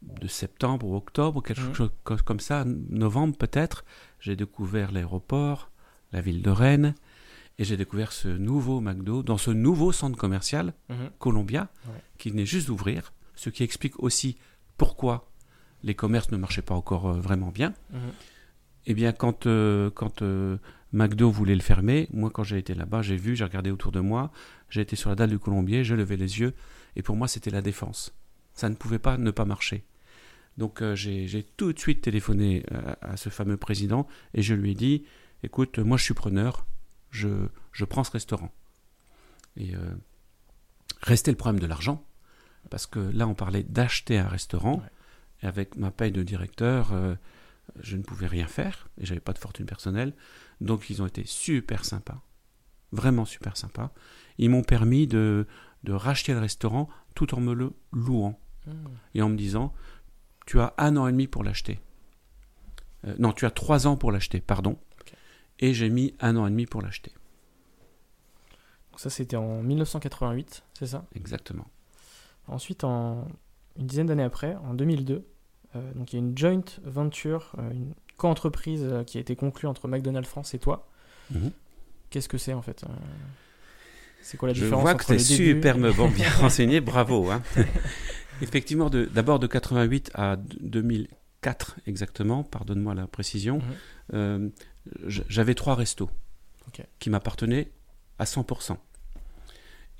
de 0.02 0.26
septembre 0.28 0.86
ou 0.86 0.96
octobre, 0.96 1.42
quelque 1.42 1.60
Mhm. 1.62 1.74
chose 1.74 1.90
co- 2.04 2.16
comme 2.18 2.40
ça, 2.40 2.64
novembre 2.66 3.36
peut-être. 3.36 3.84
J'ai 4.22 4.36
découvert 4.36 4.92
l'aéroport, 4.92 5.70
la 6.12 6.20
ville 6.20 6.42
de 6.42 6.50
Rennes, 6.50 6.94
et 7.58 7.64
j'ai 7.64 7.76
découvert 7.76 8.12
ce 8.12 8.28
nouveau 8.28 8.80
McDo 8.80 9.24
dans 9.24 9.36
ce 9.36 9.50
nouveau 9.50 9.90
centre 9.90 10.16
commercial. 10.16 10.74
Columbia, 11.18 11.68
Ouais. 11.88 12.00
qui 12.18 12.30
venait 12.30 12.46
juste 12.46 12.68
d'ouvrir, 12.68 13.12
ce 13.34 13.50
qui 13.50 13.64
explique 13.64 13.98
aussi 14.00 14.36
pourquoi 14.76 15.28
les 15.82 15.94
commerces 15.96 16.30
ne 16.30 16.36
marchaient 16.36 16.62
pas 16.62 16.74
encore 16.76 17.08
euh, 17.08 17.20
vraiment 17.20 17.48
bien. 17.50 17.74
Mhm. 17.92 17.98
Eh 18.86 18.94
bien, 18.94 19.12
quand, 19.12 19.46
euh, 19.46 19.90
quand 19.90 20.22
euh, 20.22 20.56
McDo 20.92 21.28
voulait 21.32 21.56
le 21.56 21.60
fermer, 21.60 22.08
moi, 22.12 22.30
quand 22.30 22.44
j'ai 22.44 22.58
été 22.58 22.74
là-bas, 22.74 23.02
j'ai 23.02 23.16
vu, 23.16 23.34
j'ai 23.34 23.42
regardé 23.44 23.72
autour 23.72 23.90
de 23.90 23.98
moi, 24.00 24.30
j'ai 24.70 24.82
été 24.82 24.94
sur 24.94 25.10
la 25.10 25.16
dalle 25.16 25.30
du 25.30 25.40
Colombier, 25.40 25.82
j'ai 25.82 25.96
levé 25.96 26.16
les 26.16 26.38
yeux, 26.38 26.54
et 26.94 27.02
pour 27.02 27.16
moi, 27.16 27.26
c'était 27.26 27.50
la 27.50 27.62
défense. 27.62 28.14
Ça 28.54 28.68
ne 28.68 28.76
pouvait 28.76 29.00
pas 29.00 29.18
ne 29.18 29.32
pas 29.32 29.44
marcher. 29.44 29.82
Donc, 30.59 30.82
euh, 30.82 30.94
j'ai 30.94 31.47
tout 31.56 31.73
de 31.73 31.78
suite 31.78 32.02
téléphoné 32.02 32.64
euh, 32.73 32.94
à 33.00 33.16
ce 33.16 33.28
fameux 33.30 33.56
président, 33.56 34.06
et 34.35 34.42
je 34.42 34.54
lui 34.54 34.73
ai 34.73 34.75
dit, 34.75 35.04
écoute, 35.42 35.78
moi, 35.78 35.97
je 35.97 36.04
suis 36.04 36.14
preneur, 36.14 36.66
je, 37.11 37.28
je 37.73 37.85
prends 37.85 38.04
ce 38.04 38.11
restaurant. 38.11 38.52
Et 39.56 39.75
euh, 39.75 39.94
restait 41.02 41.30
le 41.30 41.37
problème 41.37 41.61
de 41.61 41.66
l'argent, 41.66 42.04
parce 42.71 42.87
que 42.87 42.99
là, 43.00 43.26
on 43.26 43.35
parlait 43.35 43.62
d'acheter 43.62 44.18
un 44.18 44.28
restaurant, 44.28 44.76
Ouais. 44.78 44.90
et 45.42 45.47
avec 45.47 45.76
ma 45.76 45.90
paye 45.90 46.12
de 46.12 46.23
directeur, 46.23 46.92
euh, 46.92 47.14
je 47.80 47.97
ne 47.97 48.02
pouvais 48.02 48.26
rien 48.26 48.47
faire 48.47 48.88
et 48.99 49.06
j'avais 49.06 49.21
pas 49.21 49.32
de 49.32 49.38
fortune 49.38 49.66
personnelle. 49.66 50.14
Donc 50.61 50.90
ils 50.90 51.00
ont 51.00 51.06
été 51.06 51.23
super 51.25 51.85
sympas, 51.85 52.21
vraiment 52.92 53.25
super 53.25 53.56
sympas. 53.56 53.92
Ils 54.38 54.50
m'ont 54.50 54.62
permis 54.64 55.06
de, 55.06 55.47
de 55.85 55.92
racheter 55.92 56.32
le 56.35 56.40
restaurant 56.40 56.88
tout 57.14 57.35
en 57.35 57.40
me 57.40 57.54
le 57.54 57.73
louant 57.92 58.38
Mhm. 58.66 58.75
et 59.14 59.23
en 59.23 59.28
me 59.28 59.37
disant 59.37 59.73
tu 60.46 60.61
as 60.61 60.75
un 60.78 60.96
an 60.96 61.06
et 61.06 61.12
demi 61.12 61.26
pour 61.26 61.44
l'acheter. 61.44 61.80
Euh, 63.06 63.14
non, 63.18 63.32
tu 63.32 63.46
as 63.46 63.50
trois 63.50 63.87
ans 63.87 63.96
pour 63.96 64.12
l'acheter, 64.12 64.40
pardon. 64.40 64.76
Et 65.58 65.75
j'ai 65.75 65.90
mis 65.90 66.14
un 66.20 66.37
an 66.37 66.46
et 66.46 66.50
demi 66.50 66.66
pour 66.66 66.82
l'acheter, 66.82 67.12
Donc 68.90 69.00
ça, 69.00 69.11
c'était 69.11 69.37
en 69.37 69.62
1988, 69.62 70.64
c'est 70.75 70.87
ça? 70.87 71.04
Exactement. 71.14 71.66
Ensuite, 72.49 72.82
en 72.84 73.28
une 73.78 73.87
dizaine 73.87 74.06
d'années 74.06 74.25
après, 74.25 74.56
en 74.56 74.75
2002, 74.75 75.25
euh, 75.75 75.92
donc 75.94 76.12
il 76.12 76.16
y 76.16 76.18
a 76.18 76.25
une 76.25 76.37
joint 76.37 76.64
venture, 76.82 77.52
euh, 77.58 77.70
une 77.70 77.94
co-entreprise 78.16 78.87
qui 79.06 79.18
a 79.18 79.20
été 79.20 79.37
conclue 79.37 79.68
entre 79.68 79.88
McDonald's 79.88 80.28
France 80.28 80.54
et 80.54 80.58
toi. 80.58 80.88
Mhm. 81.30 81.52
Qu'est-ce 82.11 82.28
que 82.28 82.38
c'est 82.38 82.52
en 82.52 82.62
fait 82.62 82.84
C'est 84.22 84.36
quoi 84.36 84.48
la 84.48 84.54
Je 84.54 84.60
différence 84.64 84.82
vois 84.82 84.94
que 84.94 85.04
tu 85.04 85.12
es 85.14 85.18
super 85.18 85.76
et- 85.76 85.80
me 85.80 85.92
bon, 85.92 86.08
bien 86.08 86.30
renseigné, 86.30 86.80
bravo. 86.80 87.30
hein. 87.30 87.42
Effectivement, 88.40 88.88
de- 88.90 89.04
d'abord 89.04 89.38
de, 89.38 89.46
88 89.46 90.10
à 90.14 90.36
d- 90.36 90.56
2004 90.60 91.76
exactement, 91.86 92.42
pardonne-moi 92.44 92.94
la 92.94 93.06
précision, 93.06 93.58
Mhm. 93.58 93.64
euh, 94.14 94.48
j'avais 95.06 95.54
trois 95.54 95.74
restos 95.74 96.10
qui 96.98 97.10
m'appartenaient 97.10 97.70
à 98.18 98.24
100%. 98.24 98.78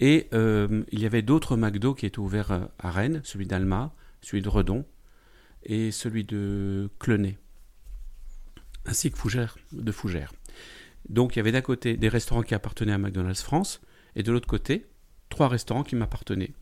Et 0.01 0.29
euh, 0.33 0.83
il 0.91 1.01
y 1.01 1.07
avait 1.07 1.23
d'autres 1.23 1.57
McDo 1.57 1.95
qui 1.95 2.07
étaient 2.07 2.19
ouverts 2.19 2.51
euh, 2.53 2.61
à 2.79 2.91
Rennes, 2.91 3.21
celui 3.25 3.47
d'Alma, 3.47 3.93
celui 4.23 4.43
de 4.43 4.49
Redon 4.49 4.85
et 5.65 5.91
celui 5.93 6.25
de 6.25 6.91
Clenay, 6.99 7.37
ainsi 8.87 9.11
que 9.11 9.19
Fougères, 9.19 9.57
de 9.73 9.93
Fougères. 9.93 10.33
Donc 11.09 11.37
il 11.37 11.39
y 11.39 11.41
avait 11.41 11.53
d'un 11.53 11.61
côté 11.61 11.97
des 11.97 12.09
restaurants 12.09 12.43
qui 12.43 12.55
appartenaient 12.55 12.93
à 12.93 12.99
McDonald's 12.99 13.43
France 13.43 13.81
et 14.17 14.23
de 14.23 14.33
l'autre 14.33 14.49
côté 14.49 14.87
trois 15.29 15.49
restaurants 15.49 15.85
qui 15.85 15.97
m'appartenaient. 15.97 16.53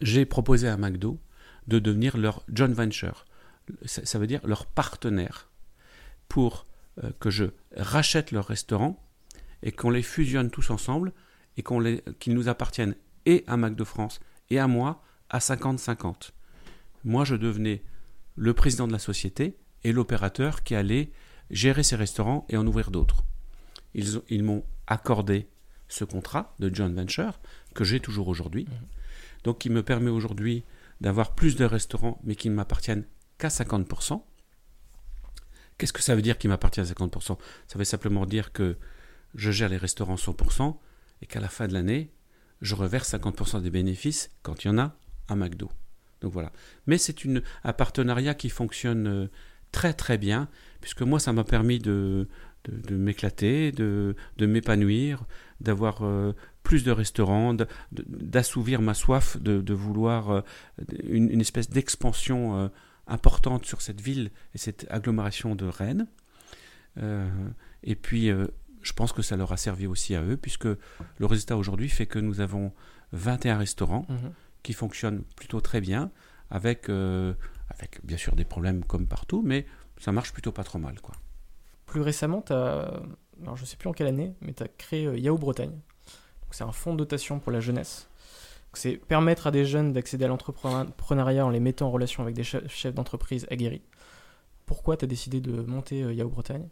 J'ai 0.00 0.24
proposé 0.26 0.68
à 0.68 0.76
McDo 0.76 1.18
de 1.68 1.78
devenir 1.78 2.16
leur 2.16 2.42
joint 2.52 2.72
venture, 2.72 3.24
ça, 3.84 4.18
veut 4.18 4.26
dire 4.26 4.40
leur 4.46 4.66
partenaire, 4.66 5.50
pour 6.28 6.66
euh, 7.02 7.10
que 7.20 7.30
je 7.30 7.46
rachète 7.76 8.30
leur 8.30 8.46
restaurant 8.46 9.02
et 9.62 9.72
qu'on 9.72 9.90
les 9.90 10.02
fusionne 10.02 10.50
tous 10.50 10.70
ensemble 10.70 11.12
et 11.56 11.64
qu'ils 12.18 12.34
nous 12.34 12.48
appartiennent 12.48 12.94
et 13.24 13.44
à 13.46 13.56
McDo 13.56 13.84
France 13.84 14.20
et 14.50 14.58
à 14.58 14.66
moi 14.66 15.02
à 15.30 15.38
50-50. 15.38 16.30
Moi, 17.04 17.24
je 17.24 17.34
devenais 17.34 17.82
le 18.36 18.54
président 18.54 18.86
de 18.86 18.92
la 18.92 18.98
société 18.98 19.56
et 19.82 19.92
l'opérateur 19.92 20.62
qui 20.62 20.74
allait 20.74 21.10
gérer 21.50 21.82
ces 21.82 21.96
restaurants 21.96 22.46
et 22.48 22.56
en 22.56 22.66
ouvrir 22.66 22.90
d'autres. 22.90 23.24
Ils 23.94 24.42
m'ont 24.42 24.64
accordé 24.86 25.48
ce 25.88 26.04
contrat 26.04 26.54
de 26.58 26.74
joint 26.74 26.88
venture 26.88 27.38
que 27.74 27.84
j'ai 27.84 28.00
toujours 28.00 28.28
aujourd'hui, 28.28 28.66
donc 29.44 29.58
qui 29.58 29.70
me 29.70 29.82
permet 29.82 30.10
aujourd'hui 30.10 30.64
d'avoir 31.00 31.34
plus 31.34 31.56
de 31.56 31.64
restaurants 31.64 32.20
mais 32.24 32.34
qui 32.34 32.50
ne 32.50 32.54
m'appartiennent 32.54 33.04
qu'à 33.38 33.48
50%. 33.48 34.22
Qu'est-ce 35.78 35.92
que 35.92 36.02
ça 36.02 36.14
veut 36.14 36.22
dire 36.22 36.38
qui 36.38 36.48
m'appartient 36.48 36.80
à 36.80 36.84
50% 36.84 37.38
Ça 37.68 37.78
veut 37.78 37.84
simplement 37.84 38.24
dire 38.24 38.52
que 38.52 38.76
je 39.34 39.50
gère 39.50 39.68
les 39.68 39.76
restaurants 39.76 40.14
100% 40.14 40.76
et 41.22 41.26
qu'à 41.26 41.40
la 41.40 41.48
fin 41.48 41.68
de 41.68 41.74
l'année, 41.74 42.12
je 42.62 42.74
reverse 42.74 43.12
50% 43.12 43.62
des 43.62 43.70
bénéfices 43.70 44.30
quand 44.42 44.64
il 44.64 44.68
y 44.68 44.70
en 44.70 44.78
a 44.78 44.96
à 45.28 45.36
McDo. 45.36 45.70
Donc 46.22 46.32
voilà. 46.32 46.52
Mais 46.86 46.98
c'est 46.98 47.16
un 47.64 47.72
partenariat 47.72 48.34
qui 48.34 48.48
fonctionne 48.48 49.06
euh, 49.06 49.26
très 49.72 49.92
très 49.92 50.16
bien, 50.16 50.48
puisque 50.80 51.02
moi, 51.02 51.20
ça 51.20 51.32
m'a 51.32 51.44
permis 51.44 51.78
de, 51.78 52.28
de, 52.64 52.80
de 52.88 52.96
m'éclater, 52.96 53.72
de, 53.72 54.16
de 54.38 54.46
m'épanouir, 54.46 55.24
d'avoir 55.60 56.02
euh, 56.02 56.32
plus 56.62 56.84
de 56.84 56.90
restaurants, 56.90 57.54
d'assouvir 57.92 58.80
ma 58.82 58.94
soif, 58.94 59.36
de, 59.40 59.60
de 59.60 59.74
vouloir 59.74 60.30
euh, 60.30 60.40
une, 61.08 61.30
une 61.30 61.40
espèce 61.40 61.70
d'expansion 61.70 62.56
euh, 62.58 62.68
importante 63.06 63.64
sur 63.64 63.80
cette 63.82 64.00
ville 64.00 64.30
et 64.54 64.58
cette 64.58 64.86
agglomération 64.90 65.54
de 65.54 65.66
Rennes. 65.66 66.06
Et 67.82 67.94
puis, 67.94 68.30
je 68.82 68.92
pense 68.94 69.12
que 69.12 69.22
ça 69.22 69.36
leur 69.36 69.52
a 69.52 69.56
servi 69.56 69.86
aussi 69.86 70.14
à 70.14 70.22
eux, 70.22 70.36
puisque 70.36 70.64
le 70.64 71.26
résultat 71.26 71.56
aujourd'hui 71.56 71.88
fait 71.88 72.06
que 72.06 72.18
nous 72.18 72.40
avons 72.40 72.72
21 73.12 73.58
restaurants 73.58 74.06
Mhm. 74.08 74.32
qui 74.62 74.72
fonctionnent 74.72 75.22
plutôt 75.36 75.60
très 75.60 75.80
bien, 75.80 76.10
avec, 76.50 76.88
avec 76.88 78.00
bien 78.04 78.16
sûr 78.16 78.34
des 78.34 78.44
problèmes 78.44 78.82
comme 78.84 79.06
partout, 79.06 79.42
mais 79.44 79.66
ça 79.98 80.10
marche 80.12 80.32
plutôt 80.32 80.52
pas 80.52 80.64
trop 80.64 80.78
mal. 80.78 81.00
Quoi. 81.00 81.14
Plus 81.86 82.00
récemment, 82.00 82.42
tu 82.42 82.52
as, 82.52 83.02
alors 83.42 83.56
je 83.56 83.64
sais 83.64 83.76
plus 83.76 83.88
en 83.88 83.92
quelle 83.92 84.06
année, 84.06 84.34
mais 84.40 84.52
tu 84.52 84.62
as 84.62 84.68
créé 84.68 85.06
euh, 85.06 85.18
Yahoo 85.18 85.38
Bretagne. 85.38 85.78
C'est 86.50 86.64
un 86.64 86.72
fonds 86.72 86.92
de 86.92 86.98
dotation 86.98 87.38
pour 87.38 87.52
la 87.52 87.60
jeunesse. 87.60 88.08
C'est 88.72 88.96
permettre 88.96 89.46
à 89.46 89.50
des 89.50 89.64
jeunes 89.64 89.92
d'accéder 89.92 90.24
à 90.24 90.28
l'entrepreneuriat 90.28 91.44
en 91.44 91.50
les 91.50 91.60
mettant 91.60 91.88
en 91.88 91.90
relation 91.90 92.22
avec 92.22 92.34
des 92.34 92.44
che- 92.44 92.66
chefs 92.68 92.94
d'entreprise 92.94 93.46
aguerris. 93.50 93.82
Pourquoi 94.64 94.96
tu 94.96 95.04
as 95.04 95.08
décidé 95.08 95.40
de 95.40 95.60
monter 95.62 96.02
euh, 96.02 96.12
Yahoo 96.14 96.28
Bretagne? 96.30 96.68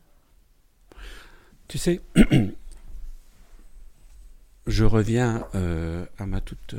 Tu 1.68 1.78
sais, 1.78 2.00
je 4.66 4.84
reviens 4.84 5.46
euh, 5.54 6.06
à 6.18 6.26
ma 6.26 6.40
toute 6.40 6.74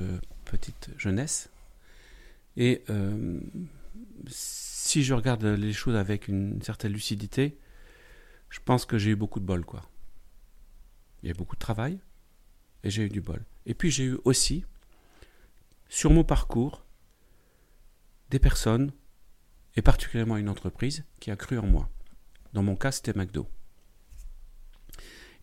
petite 0.45 0.89
jeunesse, 0.97 1.49
et 2.57 2.83
si 4.27 5.03
je 5.03 5.13
regarde 5.13 5.43
les 5.43 5.73
choses 5.73 5.95
avec 5.95 6.27
une 6.27 6.61
certaine 6.61 6.93
lucidité, 6.93 7.57
je 8.49 8.59
pense 8.59 8.85
que 8.85 8.97
j'ai 8.97 9.11
eu 9.11 9.15
beaucoup 9.15 9.39
de 9.39 9.45
bol, 9.45 9.65
quoi. 9.65 9.81
Il 11.21 11.27
y 11.27 11.29
a 11.29 11.31
eu 11.31 11.37
beaucoup 11.37 11.55
de 11.55 11.59
travail, 11.59 11.99
et 12.83 12.89
j'ai 12.89 13.03
eu 13.03 13.09
du 13.09 13.21
bol. 13.21 13.43
Et 13.65 13.73
puis 13.73 13.91
j'ai 13.91 14.05
eu 14.05 14.17
aussi, 14.25 14.63
sur 15.89 16.11
mon 16.11 16.23
parcours, 16.23 16.85
des 18.29 18.39
personnes, 18.39 18.91
et 19.75 19.81
particulièrement 19.81 20.37
une 20.37 20.49
entreprise, 20.49 21.03
qui 21.19 21.31
a 21.31 21.35
cru 21.35 21.57
en 21.57 21.67
moi. 21.67 21.89
Dans 22.53 22.63
mon 22.63 22.75
cas, 22.75 22.91
c'était 22.91 23.13
McDo. 23.13 23.49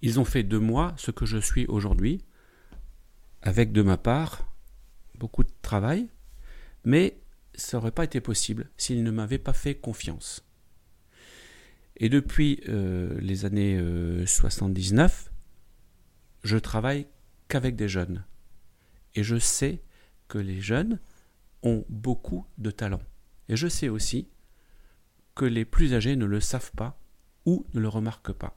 Ils 0.01 0.19
ont 0.19 0.25
fait 0.25 0.43
de 0.43 0.59
moi 0.59 0.95
ce 0.97 1.11
que 1.11 1.27
je 1.27 1.39
suis 1.39 1.67
aujourd'hui, 1.67 2.25
avec 3.43 3.73
de 3.73 3.83
ma 3.83 3.97
part 3.97 4.49
beaucoup 5.17 5.45
de 5.45 5.53
travail, 5.63 6.09
mais 6.85 7.21
ça 7.55 7.77
n'aurait 7.77 7.93
pas 7.93 8.05
été 8.05 8.21
possible 8.21 8.71
s'ils 8.77 9.03
ne 9.05 9.11
m'avaient 9.11 9.39
pas 9.39 9.53
fait 9.53 9.75
confiance. 9.75 10.45
Et 11.97 12.09
depuis 12.09 12.61
euh, 12.69 13.19
les 13.21 13.45
années 13.45 13.77
euh, 13.77 14.27
79, 14.27 15.31
je 16.43 16.57
travaille 16.57 17.07
qu'avec 17.49 17.77
des 17.77 17.89
jeunes. 17.89 18.25
Et 19.15 19.23
je 19.23 19.37
sais 19.37 19.83
que 20.29 20.39
les 20.39 20.61
jeunes 20.61 20.99
ont 21.63 21.85
beaucoup 21.89 22.47
de 22.59 22.71
talent. 22.71 23.03
Et 23.49 23.57
je 23.57 23.69
sais 23.69 23.89
aussi 23.89 24.29
que 25.35 25.45
les 25.45 25.65
plus 25.65 25.95
âgés 25.95 26.17
ne 26.17 26.25
le 26.25 26.41
savent 26.41 26.73
pas 26.73 26.99
ou 27.45 27.67
ne 27.75 27.81
le 27.81 27.89
remarquent 27.89 28.33
pas. 28.33 28.57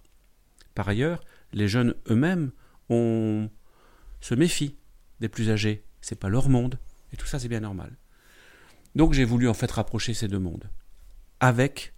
Par 0.73 0.87
ailleurs, 0.87 1.21
les 1.53 1.67
jeunes 1.67 1.95
eux-mêmes 2.09 2.51
se 2.89 4.35
méfient 4.35 4.75
des 5.19 5.29
plus 5.29 5.49
âgés. 5.49 5.83
C'est 6.01 6.19
pas 6.19 6.29
leur 6.29 6.49
monde. 6.49 6.79
Et 7.13 7.17
tout 7.17 7.27
ça, 7.27 7.39
c'est 7.39 7.47
bien 7.47 7.61
normal. 7.61 7.97
Donc 8.95 9.13
j'ai 9.13 9.25
voulu 9.25 9.47
en 9.47 9.53
fait 9.53 9.69
rapprocher 9.71 10.13
ces 10.13 10.27
deux 10.27 10.39
mondes 10.39 10.69
avec 11.39 11.93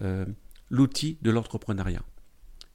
euh, 0.00 0.24
l'outil 0.72 1.18
de 1.22 1.30
l'entrepreneuriat. 1.30 2.02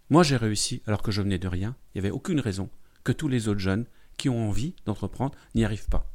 Moi, 0.10 0.24
j'ai 0.24 0.38
réussi 0.38 0.82
alors 0.86 1.01
que 1.01 1.12
je 1.12 1.22
venais 1.22 1.39
de 1.39 1.48
rien. 1.50 1.75
Il 1.94 1.98
n'y 1.98 2.08
avait 2.08 2.16
aucune 2.16 2.39
raison 2.39 2.70
que 3.04 3.12
tous 3.12 3.27
les 3.27 3.50
autres 3.50 3.60
jeunes 3.60 3.86
qui 4.18 4.30
ont 4.30 4.48
envie 4.48 4.75
d'entreprendre 4.86 5.36
n'y 5.56 5.66
arrivent 5.66 5.89
pas. 5.89 6.10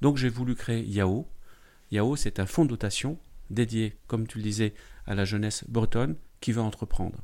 Donc 0.00 0.16
j'ai 0.18 0.28
voulu 0.28 0.54
créer 0.54 0.84
Yahoo. 0.84 1.26
Yahoo, 1.90 2.16
c'est 2.16 2.38
un 2.38 2.46
fonds 2.46 2.64
de 2.64 2.70
dotation 2.70 3.18
dédié, 3.50 3.96
comme 4.06 4.26
tu 4.26 4.38
le 4.38 4.44
disais, 4.44 4.74
à 5.06 5.14
la 5.14 5.24
jeunesse 5.24 5.64
bretonne 5.68 6.16
qui 6.40 6.52
veut 6.52 6.60
entreprendre. 6.60 7.18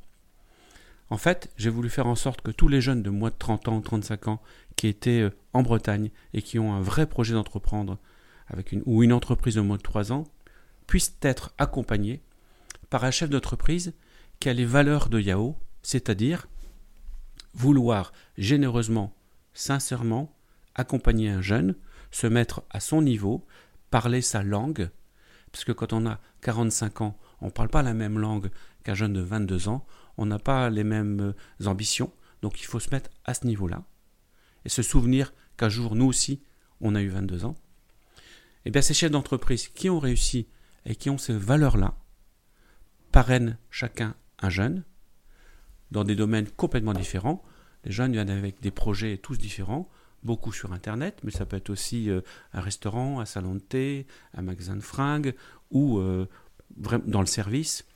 En 1.11 1.19
fait, 1.19 1.51
j'ai 1.57 1.71
voulu 1.71 1.89
faire 1.89 2.07
en 2.07 2.17
sorte 2.17 2.41
que 2.41 2.51
tous 2.51 2.69
les 2.69 2.81
jeunes 2.81 3.03
de 3.03 3.11
moins 3.11 3.31
de 3.31 3.37
30 3.39 3.69
ans, 3.69 3.81
35 3.81 4.29
ans, 4.29 4.43
qui 4.77 4.89
étaient 4.89 5.23
euh, 5.23 5.31
en 5.53 5.63
Bretagne 5.63 6.11
et 6.35 6.43
qui 6.43 6.59
ont 6.59 6.75
un 6.75 6.83
vrai 6.83 7.07
projet 7.07 7.35
d'entreprendre 7.35 7.99
avec 8.47 8.75
ou 8.85 9.03
une 9.03 9.13
entreprise 9.13 9.55
de 9.55 9.61
moins 9.61 9.77
de 9.77 9.83
3 9.83 10.13
ans, 10.13 10.25
puissent 10.87 11.17
être 11.23 11.53
accompagnés 11.59 12.23
par 12.91 13.05
un 13.05 13.11
chef 13.11 13.31
d'entreprise 13.31 13.95
qui 14.41 14.49
a 14.49 14.53
les 14.53 14.65
valeurs 14.65 15.09
de 15.09 15.21
Yahoo, 15.21 15.57
c'est-à-dire 15.83 16.47
vouloir 17.55 18.13
généreusement, 18.37 19.15
sincèrement, 19.53 20.37
accompagner 20.75 21.29
un 21.31 21.43
jeune, 21.43 21.75
se 22.11 22.27
mettre 22.27 22.63
à 22.71 22.81
son 22.81 23.03
niveau, 23.03 23.45
parler 23.91 24.23
sa 24.23 24.43
langue, 24.43 24.91
parce 25.51 25.65
que 25.65 25.73
quand 25.73 25.93
on 25.93 26.07
a 26.07 26.21
45 26.43 27.01
ans, 27.01 27.19
on 27.41 27.47
ne 27.47 27.51
parle 27.51 27.69
pas 27.69 27.83
la 27.83 27.95
même 27.95 28.19
langue 28.19 28.51
qu'un 28.85 28.95
jeune 28.95 29.13
de 29.13 29.21
22 29.21 29.69
ans, 29.69 29.87
on 30.17 30.27
n'a 30.27 30.39
pas 30.39 30.71
les 30.71 30.85
mêmes 30.85 31.35
euh, 31.61 31.67
ambitions, 31.67 32.13
donc 32.43 32.61
il 32.61 32.65
faut 32.65 32.81
se 32.81 32.91
mettre 32.91 33.11
à 33.25 33.35
ce 33.35 33.47
niveau-là, 33.47 33.83
et 34.65 34.69
se 34.69 34.83
souvenir 34.83 35.33
qu'un 35.57 35.69
jour, 35.69 35.95
nous 35.97 36.07
aussi, 36.07 36.43
on 36.81 36.95
a 36.95 37.03
eu 37.03 37.09
22 37.09 37.45
ans. 37.45 37.57
Et 38.65 38.71
bien 38.71 38.83
ces 38.83 38.95
chefs 38.95 39.11
d'entreprise 39.11 39.69
qui 39.69 39.91
ont 39.91 39.99
réussi 39.99 40.49
et 40.85 40.95
qui 40.95 41.11
ont 41.11 41.19
ces 41.19 41.33
valeurs-là, 41.33 41.97
parrainent 43.19 43.59
chacun 43.69 44.15
un 44.39 44.49
jeune, 44.49 44.85
dans 45.91 46.05
des 46.05 46.15
domaines 46.15 46.49
complètement 46.49 46.93
différents. 46.93 47.43
Les 47.83 47.91
jeunes 47.91 48.13
viennent 48.13 48.31
avec 48.31 48.61
des 48.61 48.71
projets 48.71 49.19
tous 49.19 49.39
différents, 49.39 49.89
beaucoup 50.23 50.53
sur 50.53 50.73
Internet, 50.73 51.19
mais 51.25 51.33
ça 51.33 51.45
peut 51.45 51.57
être 51.57 51.71
aussi 51.71 52.11
euh, 52.11 52.21
un 52.53 52.61
restaurant, 52.61 53.19
un 53.19 53.25
salon 53.25 53.57
de 53.57 53.59
thé, 53.59 54.07
un 54.35 54.43
magasin 54.43 54.77
de 54.77 54.83
fringues, 54.83 55.35
ou 55.73 55.99
euh, 55.99 56.29
dans 56.77 57.19
le 57.19 57.27
service. 57.27 57.87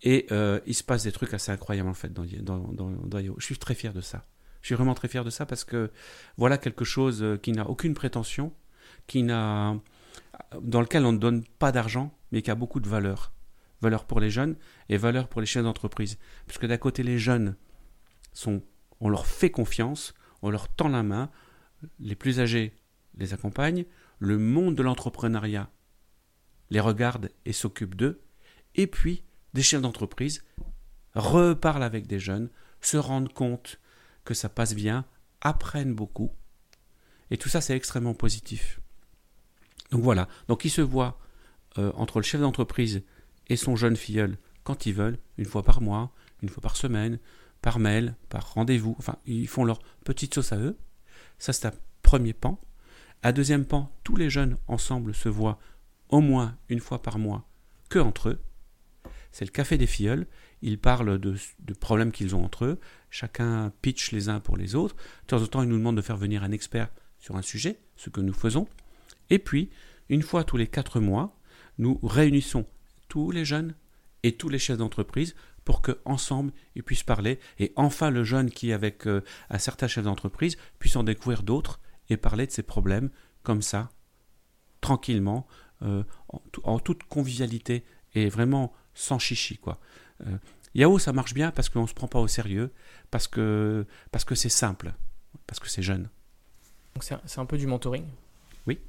Et 0.00 0.26
euh, 0.30 0.58
il 0.64 0.74
se 0.74 0.84
passe 0.84 1.02
des 1.02 1.12
trucs 1.12 1.34
assez 1.34 1.52
incroyables 1.52 1.90
en 1.90 1.92
fait 1.92 2.10
dans, 2.14 2.24
dans, 2.24 2.92
dans. 2.92 3.20
Je 3.20 3.44
suis 3.44 3.58
très 3.58 3.74
fier 3.74 3.92
de 3.92 4.00
ça. 4.00 4.24
Je 4.62 4.68
suis 4.68 4.74
vraiment 4.74 4.94
très 4.94 5.08
fier 5.08 5.24
de 5.24 5.28
ça 5.28 5.44
parce 5.44 5.64
que 5.64 5.90
voilà 6.38 6.56
quelque 6.56 6.86
chose 6.86 7.22
qui 7.42 7.52
n'a 7.52 7.68
aucune 7.68 7.92
prétention, 7.92 8.54
qui 9.06 9.22
n'a, 9.22 9.76
dans 10.62 10.80
lequel 10.80 11.04
on 11.04 11.12
ne 11.12 11.18
donne 11.18 11.44
pas 11.58 11.72
d'argent, 11.72 12.10
mais 12.32 12.40
qui 12.40 12.50
a 12.50 12.54
beaucoup 12.54 12.80
de 12.80 12.88
valeur. 12.88 13.33
Valeur 13.84 14.06
pour 14.06 14.18
les 14.18 14.30
jeunes 14.30 14.56
et 14.88 14.96
valeur 14.96 15.28
pour 15.28 15.42
les 15.42 15.46
chefs 15.46 15.62
d'entreprise. 15.62 16.18
Puisque 16.46 16.66
d'un 16.66 16.78
côté, 16.78 17.02
les 17.02 17.18
jeunes, 17.18 17.54
sont, 18.32 18.62
on 19.00 19.10
leur 19.10 19.26
fait 19.26 19.50
confiance, 19.50 20.14
on 20.40 20.48
leur 20.48 20.68
tend 20.68 20.88
la 20.88 21.02
main, 21.02 21.30
les 22.00 22.14
plus 22.14 22.40
âgés 22.40 22.78
les 23.18 23.34
accompagnent, 23.34 23.84
le 24.18 24.38
monde 24.38 24.74
de 24.74 24.82
l'entrepreneuriat 24.82 25.70
les 26.70 26.80
regarde 26.80 27.30
et 27.44 27.52
s'occupe 27.52 27.94
d'eux, 27.94 28.22
et 28.74 28.86
puis 28.86 29.22
des 29.52 29.62
chefs 29.62 29.82
d'entreprise 29.82 30.44
reparlent 31.14 31.82
avec 31.82 32.06
des 32.06 32.18
jeunes, 32.18 32.50
se 32.80 32.96
rendent 32.96 33.32
compte 33.32 33.78
que 34.24 34.34
ça 34.34 34.48
passe 34.48 34.74
bien, 34.74 35.04
apprennent 35.40 35.94
beaucoup, 35.94 36.32
et 37.30 37.36
tout 37.36 37.48
ça 37.48 37.60
c'est 37.60 37.76
extrêmement 37.76 38.14
positif. 38.14 38.80
Donc 39.90 40.02
voilà, 40.02 40.26
donc 40.48 40.64
ils 40.64 40.70
se 40.70 40.80
voient 40.80 41.18
euh, 41.78 41.92
entre 41.94 42.18
le 42.18 42.24
chef 42.24 42.40
d'entreprise 42.40 43.04
et 43.48 43.56
son 43.56 43.76
jeune 43.76 43.96
filleul 43.96 44.38
quand 44.62 44.86
ils 44.86 44.94
veulent, 44.94 45.18
une 45.38 45.44
fois 45.44 45.62
par 45.62 45.80
mois, 45.80 46.12
une 46.42 46.48
fois 46.48 46.62
par 46.62 46.76
semaine, 46.76 47.18
par 47.60 47.78
mail, 47.78 48.14
par 48.28 48.54
rendez-vous, 48.54 48.96
enfin 48.98 49.16
ils 49.26 49.48
font 49.48 49.64
leur 49.64 49.80
petite 50.04 50.34
sauce 50.34 50.52
à 50.52 50.58
eux. 50.58 50.76
Ça 51.38 51.52
c'est 51.52 51.66
un 51.66 51.72
premier 52.02 52.32
pan. 52.32 52.60
Un 53.22 53.32
deuxième 53.32 53.64
pan, 53.64 53.90
tous 54.04 54.16
les 54.16 54.30
jeunes 54.30 54.56
ensemble 54.68 55.14
se 55.14 55.28
voient 55.28 55.58
au 56.08 56.20
moins 56.20 56.56
une 56.68 56.80
fois 56.80 57.02
par 57.02 57.18
mois 57.18 57.48
que 57.88 57.98
entre 57.98 58.30
eux. 58.30 58.40
C'est 59.32 59.44
le 59.44 59.50
café 59.50 59.78
des 59.78 59.86
filleuls. 59.86 60.26
Ils 60.62 60.78
parlent 60.78 61.18
de, 61.18 61.34
de 61.58 61.74
problèmes 61.74 62.12
qu'ils 62.12 62.36
ont 62.36 62.44
entre 62.44 62.66
eux. 62.66 62.80
Chacun 63.10 63.72
pitch 63.82 64.12
les 64.12 64.28
uns 64.28 64.40
pour 64.40 64.56
les 64.56 64.74
autres. 64.74 64.94
De 64.94 65.26
temps 65.26 65.42
en 65.42 65.46
temps, 65.46 65.62
ils 65.62 65.68
nous 65.68 65.76
demandent 65.76 65.96
de 65.96 66.02
faire 66.02 66.16
venir 66.16 66.44
un 66.44 66.52
expert 66.52 66.88
sur 67.18 67.36
un 67.36 67.42
sujet, 67.42 67.80
ce 67.96 68.10
que 68.10 68.20
nous 68.20 68.32
faisons. 68.32 68.68
Et 69.30 69.38
puis, 69.38 69.70
une 70.08 70.22
fois 70.22 70.44
tous 70.44 70.56
les 70.56 70.68
quatre 70.68 71.00
mois, 71.00 71.36
nous 71.78 71.98
réunissons 72.02 72.66
tous 73.14 73.30
les 73.30 73.44
jeunes 73.44 73.76
et 74.24 74.32
tous 74.32 74.48
les 74.48 74.58
chefs 74.58 74.76
d'entreprise 74.76 75.36
pour 75.64 75.82
que 75.82 76.00
ensemble 76.04 76.52
ils 76.74 76.82
puissent 76.82 77.04
parler 77.04 77.38
et 77.60 77.72
enfin 77.76 78.10
le 78.10 78.24
jeune 78.24 78.50
qui 78.50 78.72
avec 78.72 79.06
euh, 79.06 79.22
un 79.50 79.58
certain 79.58 79.86
chef 79.86 80.02
d'entreprise 80.02 80.56
puisse 80.80 80.96
en 80.96 81.04
découvrir 81.04 81.44
d'autres 81.44 81.78
et 82.08 82.16
parler 82.16 82.44
de 82.44 82.50
ses 82.50 82.64
problèmes 82.64 83.10
comme 83.44 83.62
ça 83.62 83.88
tranquillement 84.80 85.46
euh, 85.82 86.02
en, 86.28 86.42
en, 86.64 86.80
toute 86.80 87.04
convivialité 87.04 87.84
et 88.16 88.28
vraiment 88.28 88.72
sans 88.94 89.20
chichi 89.20 89.58
quoi. 89.58 89.78
Euh, 90.26 90.36
Yahoo 90.74 90.98
ça 90.98 91.12
marche 91.12 91.34
bien 91.34 91.52
parce 91.52 91.68
qu'on 91.68 91.82
ne 91.82 91.86
se 91.86 91.94
prend 91.94 92.08
pas 92.08 92.18
au 92.18 92.26
sérieux 92.26 92.72
parce 93.12 93.28
que 93.28 93.86
parce 94.10 94.24
que 94.24 94.34
c'est 94.34 94.48
simple 94.48 94.92
parce 95.46 95.60
que 95.60 95.68
c'est 95.68 95.82
jeune. 95.82 96.10
Donc 96.94 97.04
c'est 97.04 97.38
un 97.38 97.46
peu 97.46 97.58
du 97.58 97.68
mentoring? 97.68 98.06
Oui. 98.66 98.80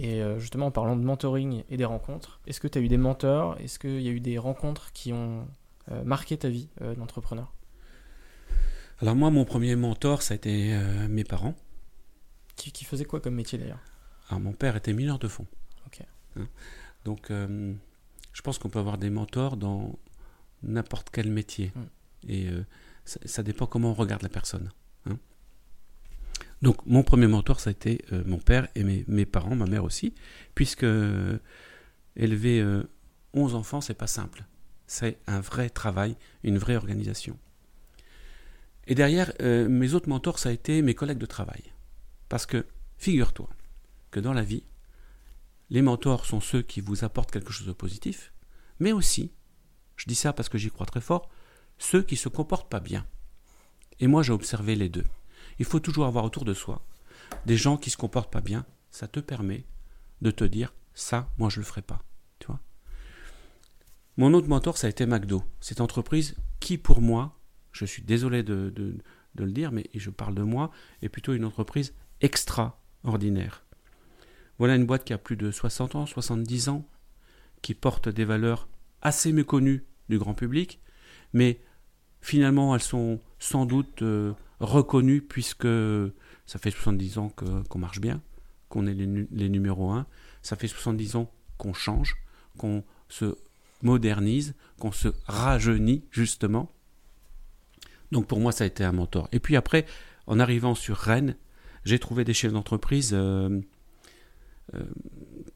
Et 0.00 0.22
euh, 0.22 0.38
justement, 0.38 0.66
en 0.66 0.70
parlant 0.70 0.96
de 0.96 1.02
mentoring 1.02 1.64
et 1.68 1.76
des 1.76 1.84
rencontres, 1.84 2.40
est-ce 2.46 2.60
que 2.60 2.68
tu 2.68 2.78
as 2.78 2.80
eu 2.80 2.86
des 2.86 2.96
mentors? 2.96 3.58
Est-ce 3.58 3.80
qu'il 3.80 4.00
y 4.00 4.08
a 4.08 4.12
eu 4.12 4.20
des 4.20 4.38
rencontres 4.38 4.92
qui 4.92 5.12
ont 5.12 5.48
euh, 5.90 6.04
marqué 6.04 6.38
ta 6.38 6.48
vie 6.48 6.68
euh, 6.82 6.94
d'entrepreneur? 6.94 7.52
Alors 9.00 9.16
moi, 9.16 9.30
mon 9.30 9.44
premier 9.44 9.74
mentor, 9.74 10.22
ça 10.22 10.34
a 10.34 10.36
été 10.36 10.76
mes 11.08 11.24
parents. 11.24 11.54
Qui, 12.54 12.70
qui 12.70 12.84
faisaient 12.84 13.04
quoi 13.04 13.20
comme 13.20 13.34
métier 13.34 13.58
d'ailleurs? 13.58 13.80
Alors 14.28 14.40
mon 14.40 14.52
père 14.52 14.76
était 14.76 14.92
mineur 14.92 15.18
de 15.18 15.28
fond. 15.28 15.46
Ok. 15.86 16.02
Hein? 16.36 16.48
Donc 17.04 17.30
euh, 17.30 17.74
je 18.32 18.42
pense 18.42 18.58
qu'on 18.58 18.68
peut 18.68 18.80
avoir 18.80 18.98
des 18.98 19.10
mentors 19.10 19.56
dans 19.56 19.98
n'importe 20.62 21.10
quel 21.12 21.30
métier. 21.30 21.72
Mm. 21.74 22.30
Et 22.30 22.48
ça, 23.04 23.42
dépend 23.44 23.66
comment 23.66 23.90
on 23.90 23.94
regarde 23.94 24.22
la 24.22 24.28
personne. 24.28 24.70
Hein. 25.06 25.18
Donc 26.62 26.84
mon 26.86 27.02
premier 27.02 27.26
mentor, 27.26 27.60
ça 27.60 27.70
a 27.70 27.72
été 27.72 28.04
euh, 28.12 28.22
mon 28.26 28.38
père 28.38 28.68
et 28.74 28.82
mes, 28.82 29.26
parents, 29.26 29.54
ma 29.54 29.66
mère 29.66 29.84
aussi, 29.84 30.14
puisque 30.54 30.84
euh, 30.84 31.38
élever 32.16 32.64
11 33.34 33.54
enfants, 33.54 33.80
c'est 33.80 33.94
pas 33.94 34.06
simple. 34.06 34.44
C'est 34.86 35.18
un 35.26 35.40
vrai 35.40 35.70
travail, 35.70 36.16
une 36.42 36.58
vraie 36.58 36.76
organisation. 36.76 37.38
Et 38.86 38.94
derrière, 38.94 39.32
mes 39.40 39.92
autres 39.92 40.08
mentors, 40.08 40.38
ça 40.38 40.48
a 40.48 40.52
été 40.52 40.80
mes 40.80 40.94
collègues 40.94 41.18
de 41.18 41.26
travail. 41.26 41.62
Parce 42.30 42.46
que, 42.46 42.64
figure-toi, 42.96 43.50
que 44.10 44.18
dans 44.18 44.32
la 44.32 44.42
vie, 44.42 44.64
les 45.70 45.82
mentors 45.82 46.24
sont 46.24 46.40
ceux 46.40 46.62
qui 46.62 46.80
vous 46.80 47.04
apportent 47.04 47.30
quelque 47.30 47.52
chose 47.52 47.66
de 47.66 47.72
positif, 47.72 48.32
mais 48.80 48.92
aussi, 48.92 49.32
je 49.96 50.06
dis 50.06 50.14
ça 50.14 50.32
parce 50.32 50.48
que 50.48 50.58
j'y 50.58 50.70
crois 50.70 50.86
très 50.86 51.00
fort, 51.00 51.28
ceux 51.78 52.02
qui 52.02 52.16
se 52.16 52.28
comportent 52.28 52.70
pas 52.70 52.80
bien. 52.80 53.06
Et 54.00 54.06
moi, 54.06 54.22
j'ai 54.22 54.32
observé 54.32 54.74
les 54.74 54.88
deux. 54.88 55.04
Il 55.58 55.64
faut 55.64 55.80
toujours 55.80 56.06
avoir 56.06 56.24
autour 56.24 56.44
de 56.44 56.54
soi 56.54 56.84
des 57.46 57.56
gens 57.56 57.76
qui 57.76 57.90
se 57.90 57.96
comportent 57.96 58.32
pas 58.32 58.40
bien. 58.40 58.64
Ça 58.90 59.08
te 59.08 59.20
permet 59.20 59.64
de 60.22 60.30
te 60.30 60.44
dire 60.44 60.72
ça, 60.94 61.30
moi, 61.38 61.48
je 61.50 61.60
le 61.60 61.66
ferai 61.66 61.82
pas. 61.82 62.02
Tu 62.38 62.48
Mon 64.16 64.34
autre 64.34 64.48
mentor, 64.48 64.78
ça 64.78 64.86
a 64.86 64.90
été 64.90 65.06
McDo. 65.06 65.42
Cette 65.60 65.80
entreprise 65.80 66.36
qui, 66.60 66.78
pour 66.78 67.00
moi, 67.00 67.38
je 67.72 67.84
suis 67.84 68.02
désolé 68.02 68.42
de, 68.42 68.70
de 68.70 69.44
le 69.44 69.52
dire, 69.52 69.72
mais 69.72 69.88
je 69.94 70.10
parle 70.10 70.34
de 70.34 70.42
moi, 70.42 70.70
est 71.02 71.08
plutôt 71.08 71.34
une 71.34 71.44
entreprise 71.44 71.94
extraordinaire. 72.20 73.64
Voilà 74.58 74.74
une 74.74 74.86
boîte 74.86 75.04
qui 75.04 75.12
a 75.12 75.18
plus 75.18 75.36
de 75.36 75.50
60 75.50 75.94
ans, 75.94 76.06
70 76.06 76.68
ans, 76.68 76.88
qui 77.62 77.74
porte 77.74 78.08
des 78.08 78.24
valeurs 78.24 78.68
assez 79.02 79.32
méconnues 79.32 79.84
du 80.08 80.18
grand 80.18 80.34
public, 80.34 80.80
mais 81.32 81.60
finalement 82.20 82.74
elles 82.74 82.82
sont 82.82 83.20
sans 83.38 83.66
doute 83.66 84.02
euh, 84.02 84.32
reconnues 84.60 85.22
puisque 85.22 85.68
ça 86.46 86.58
fait 86.58 86.70
70 86.70 87.18
ans 87.18 87.32
qu'on 87.68 87.78
marche 87.78 88.00
bien, 88.00 88.20
qu'on 88.68 88.86
est 88.86 88.94
les, 88.94 89.48
numéros 89.48 89.90
1, 89.90 90.06
ça 90.42 90.56
fait 90.56 90.68
70 90.68 91.16
ans 91.16 91.30
qu'on 91.56 91.72
change, 91.72 92.16
qu'on 92.56 92.84
se 93.08 93.36
modernise, 93.82 94.54
qu'on 94.78 94.92
se 94.92 95.08
rajeunit 95.26 96.04
justement. 96.10 96.72
Donc 98.12 98.26
pour 98.26 98.40
moi 98.40 98.52
ça 98.52 98.64
a 98.64 98.66
été 98.66 98.84
un 98.84 98.92
mentor. 98.92 99.28
Et 99.32 99.40
puis 99.40 99.56
après, 99.56 99.86
en 100.26 100.40
arrivant 100.40 100.74
sur 100.74 100.96
Rennes, 100.96 101.36
j'ai 101.84 101.98
trouvé 101.98 102.24
des 102.24 102.34
chefs 102.34 102.52
d'entreprise 102.52 103.10
euh, 103.12 103.60
euh, 104.74 104.84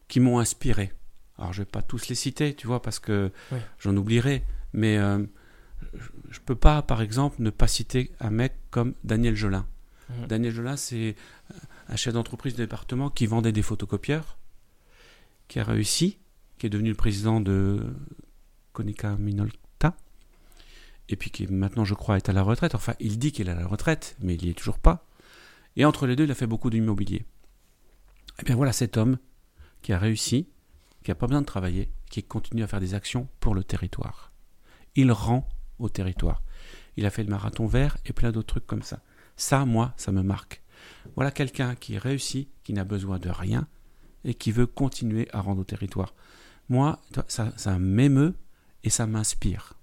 qui 0.09 0.21
m'ont 0.21 0.39
inspiré. 0.39 0.93
Alors 1.39 1.53
je 1.53 1.63
vais 1.63 1.67
pas 1.67 1.83
tous 1.83 2.09
les 2.09 2.15
citer, 2.15 2.55
tu 2.55 2.67
vois, 2.67 2.81
parce 2.81 2.99
que 2.99 3.31
j'en 3.79 3.97
oublierai, 3.97 4.45
mais 4.73 4.99
euh, 4.99 5.25
je 6.31 6.41
peux 6.41 6.55
pas, 6.55 6.83
par 6.83 7.03
exemple, 7.03 7.37
ne 7.41 7.51
pas 7.51 7.69
citer 7.69 8.13
un 8.21 8.31
mec 8.31 8.55
comme 8.71 8.95
Daniel 9.05 9.37
Jolin. 9.37 9.67
Mhm. 10.09 10.27
Daniel 10.27 10.53
Jolin, 10.53 10.77
c'est 10.77 11.17
un 11.89 11.97
chef 11.97 12.15
d'entreprise 12.15 12.55
de 12.55 12.63
département 12.63 13.11
qui 13.11 13.27
vendait 13.27 13.53
des 13.53 13.63
photocopieurs, 13.63 14.39
qui 15.49 15.59
a 15.59 15.65
réussi, 15.65 16.19
qui 16.59 16.67
est 16.67 16.71
devenu 16.71 16.91
le 16.91 16.97
président 16.97 17.41
de 17.41 17.95
Konica 18.73 19.17
Minolta, 19.17 19.97
et 21.09 21.17
puis 21.17 21.31
qui 21.31 21.47
maintenant, 21.47 21.85
je 21.85 21.95
crois, 21.95 22.17
est 22.17 22.29
à 22.29 22.33
la 22.33 22.43
retraite. 22.43 22.75
Enfin, 22.75 22.95
il 23.01 23.19
dit 23.19 23.33
qu'il 23.33 23.49
est 23.49 23.53
à 23.53 23.57
la 23.57 23.67
retraite, 23.67 24.17
mais 24.21 24.35
il 24.35 24.45
n'y 24.45 24.51
est 24.51 24.55
toujours 24.55 24.79
pas. 24.79 25.07
Et 25.77 25.85
entre 25.85 26.07
les 26.07 26.17
deux, 26.17 26.25
il 26.25 26.31
a 26.31 26.35
fait 26.35 26.47
beaucoup 26.47 26.71
d'immobilier. 26.71 27.25
Eh 28.41 28.45
bien 28.45 28.57
voilà 28.57 28.73
cet 28.73 28.97
homme 28.97 29.19
qui 29.83 29.93
a 29.93 29.99
réussi, 29.99 30.49
qui 31.03 31.11
n'a 31.11 31.15
pas 31.15 31.27
besoin 31.27 31.41
de 31.41 31.47
travailler, 31.47 31.91
qui 32.11 32.23
continue 32.23 32.63
à 32.63 32.67
faire 32.67 32.81
des 32.81 32.95
actions 32.95 33.29
pour 33.41 33.55
le 33.55 33.65
territoire. 33.65 34.33
Il 34.95 35.13
rend 35.13 35.49
au 35.83 35.89
territoire. 35.89 36.43
Il 36.97 37.07
a 37.07 37.11
fait 37.11 37.25
le 37.25 37.31
marathon 37.31 37.67
vert 37.67 37.97
et 38.05 38.13
plein 38.13 38.33
d'autres 38.33 38.49
trucs 38.49 38.67
comme 38.67 38.83
ça. 38.83 39.01
Ça, 39.37 39.65
moi, 39.65 39.95
ça 39.97 40.13
me 40.13 40.23
marque. 40.23 40.63
Voilà 41.15 41.31
quelqu'un 41.31 41.75
qui 41.75 41.99
réussit, 41.99 42.49
qui 42.65 42.73
n'a 42.73 42.85
besoin 42.85 43.19
de 43.19 43.29
rien 43.29 43.67
et 44.25 44.35
qui 44.35 44.53
veut 44.53 44.67
continuer 44.67 45.29
à 45.33 45.41
rendre 45.41 45.61
au 45.61 45.65
territoire. 45.65 46.15
Moi, 46.69 46.99
ça, 47.29 47.79
m'émeut 47.79 48.35
et 48.85 48.91
ça 48.91 49.07
m'inspire. 49.07 49.75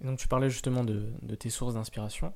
Donc 0.00 0.18
tu 0.18 0.28
parlais 0.28 0.50
justement 0.50 0.84
de 0.84 1.34
tes 1.36 1.50
sources 1.50 1.74
d'inspiration. 1.74 2.32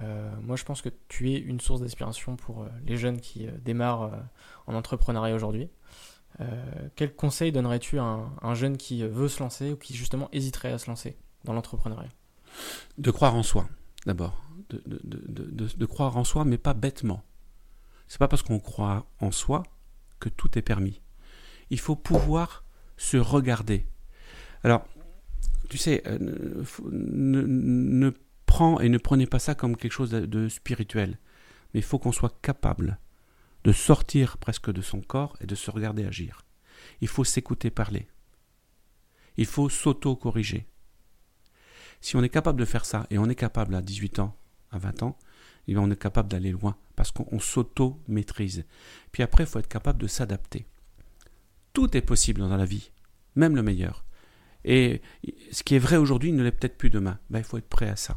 Euh, 0.00 0.30
moi, 0.40 0.56
je 0.56 0.64
pense 0.64 0.82
que 0.82 0.88
tu 1.08 1.32
es 1.32 1.38
une 1.38 1.60
source 1.60 1.80
d'inspiration 1.80 2.36
pour 2.36 2.62
euh, 2.62 2.68
les 2.86 2.96
jeunes 2.96 3.20
qui 3.20 3.46
euh, 3.46 3.50
démarrent 3.62 4.10
en 4.66 4.74
entrepreneuriat 4.74 5.34
aujourd'hui. 5.34 5.68
quel 6.96 7.14
conseil 7.14 7.52
donnerais-tu 7.52 7.98
à 7.98 8.04
un, 8.40 8.54
jeune 8.54 8.78
qui 8.78 9.02
veut 9.02 9.28
se 9.28 9.40
lancer 9.42 9.72
ou 9.72 9.76
qui 9.76 9.94
justement 9.94 10.28
hésiterait 10.32 10.72
à 10.72 10.78
se 10.78 10.86
lancer? 10.86 11.16
Dans 11.44 11.52
l'entrepreneuriat 11.52 12.10
De 12.98 13.10
croire 13.10 13.34
en 13.34 13.42
soi, 13.42 13.68
d'abord. 14.06 14.42
De, 14.70 14.82
de, 14.86 15.86
croire 15.86 16.16
en 16.16 16.24
soi, 16.24 16.44
mais 16.44 16.56
pas 16.56 16.72
bêtement. 16.72 17.22
C'est 18.08 18.18
pas 18.18 18.28
parce 18.28 18.42
qu'on 18.42 18.58
croit 18.58 19.06
en 19.20 19.30
soi 19.30 19.64
que 20.18 20.28
tout 20.28 20.58
est 20.58 20.62
permis. 20.62 21.02
Il 21.68 21.78
faut 21.78 21.96
pouvoir 21.96 22.64
se 22.96 23.18
regarder. 23.18 23.86
Alors, 24.64 24.86
tu 25.68 25.76
sais, 25.76 26.02
ne, 26.08 27.42
ne 27.42 28.12
et 28.80 28.88
ne 28.88 28.98
prenez 28.98 29.26
pas 29.26 29.38
ça 29.38 29.54
comme 29.54 29.76
quelque 29.76 29.92
chose 29.92 30.10
de, 30.10 30.48
spirituel. 30.48 31.18
Mais 31.72 31.80
il 31.80 31.84
faut 31.84 31.98
qu'on 31.98 32.12
soit 32.12 32.40
capable 32.42 32.98
de 33.64 33.72
sortir 33.72 34.38
presque 34.38 34.70
de 34.70 34.82
son 34.82 35.00
corps 35.00 35.36
et 35.40 35.46
de 35.46 35.54
se 35.54 35.70
regarder 35.70 36.04
agir. 36.04 36.44
Il 37.00 37.08
faut 37.08 37.24
s'écouter 37.24 37.70
parler. 37.70 38.08
Il 39.36 39.46
faut 39.46 39.68
s'auto-corriger. 39.68 40.66
Si 42.02 42.16
on 42.16 42.22
est 42.22 42.28
capable 42.28 42.60
de 42.60 42.66
faire 42.66 42.84
ça, 42.84 43.06
et 43.10 43.16
on 43.16 43.30
est 43.30 43.34
capable 43.34 43.74
à 43.74 43.80
18 43.80 44.18
ans, 44.18 44.36
à 44.70 44.78
20 44.78 45.02
ans, 45.04 45.18
eh 45.68 45.76
on 45.76 45.90
est 45.90 45.96
capable 45.96 46.28
d'aller 46.28 46.50
loin, 46.50 46.76
parce 46.96 47.12
qu'on 47.12 47.38
s'auto-maîtrise. 47.38 48.64
Puis 49.12 49.22
après, 49.22 49.44
il 49.44 49.46
faut 49.46 49.60
être 49.60 49.68
capable 49.68 50.00
de 50.00 50.08
s'adapter. 50.08 50.66
Tout 51.72 51.96
est 51.96 52.02
possible 52.02 52.40
dans 52.40 52.56
la 52.56 52.66
vie, 52.66 52.90
même 53.36 53.56
le 53.56 53.62
meilleur. 53.62 54.04
Et 54.64 55.00
ce 55.50 55.62
qui 55.62 55.74
est 55.74 55.80
vrai 55.80 55.96
aujourd'hui 55.96 56.32
ne 56.32 56.42
l'est 56.42 56.52
peut-être 56.52 56.76
plus 56.76 56.90
demain. 56.90 57.18
Ben, 57.30 57.38
il 57.38 57.44
faut 57.44 57.56
être 57.58 57.68
prêt 57.68 57.88
à 57.88 57.96
ça. 57.96 58.16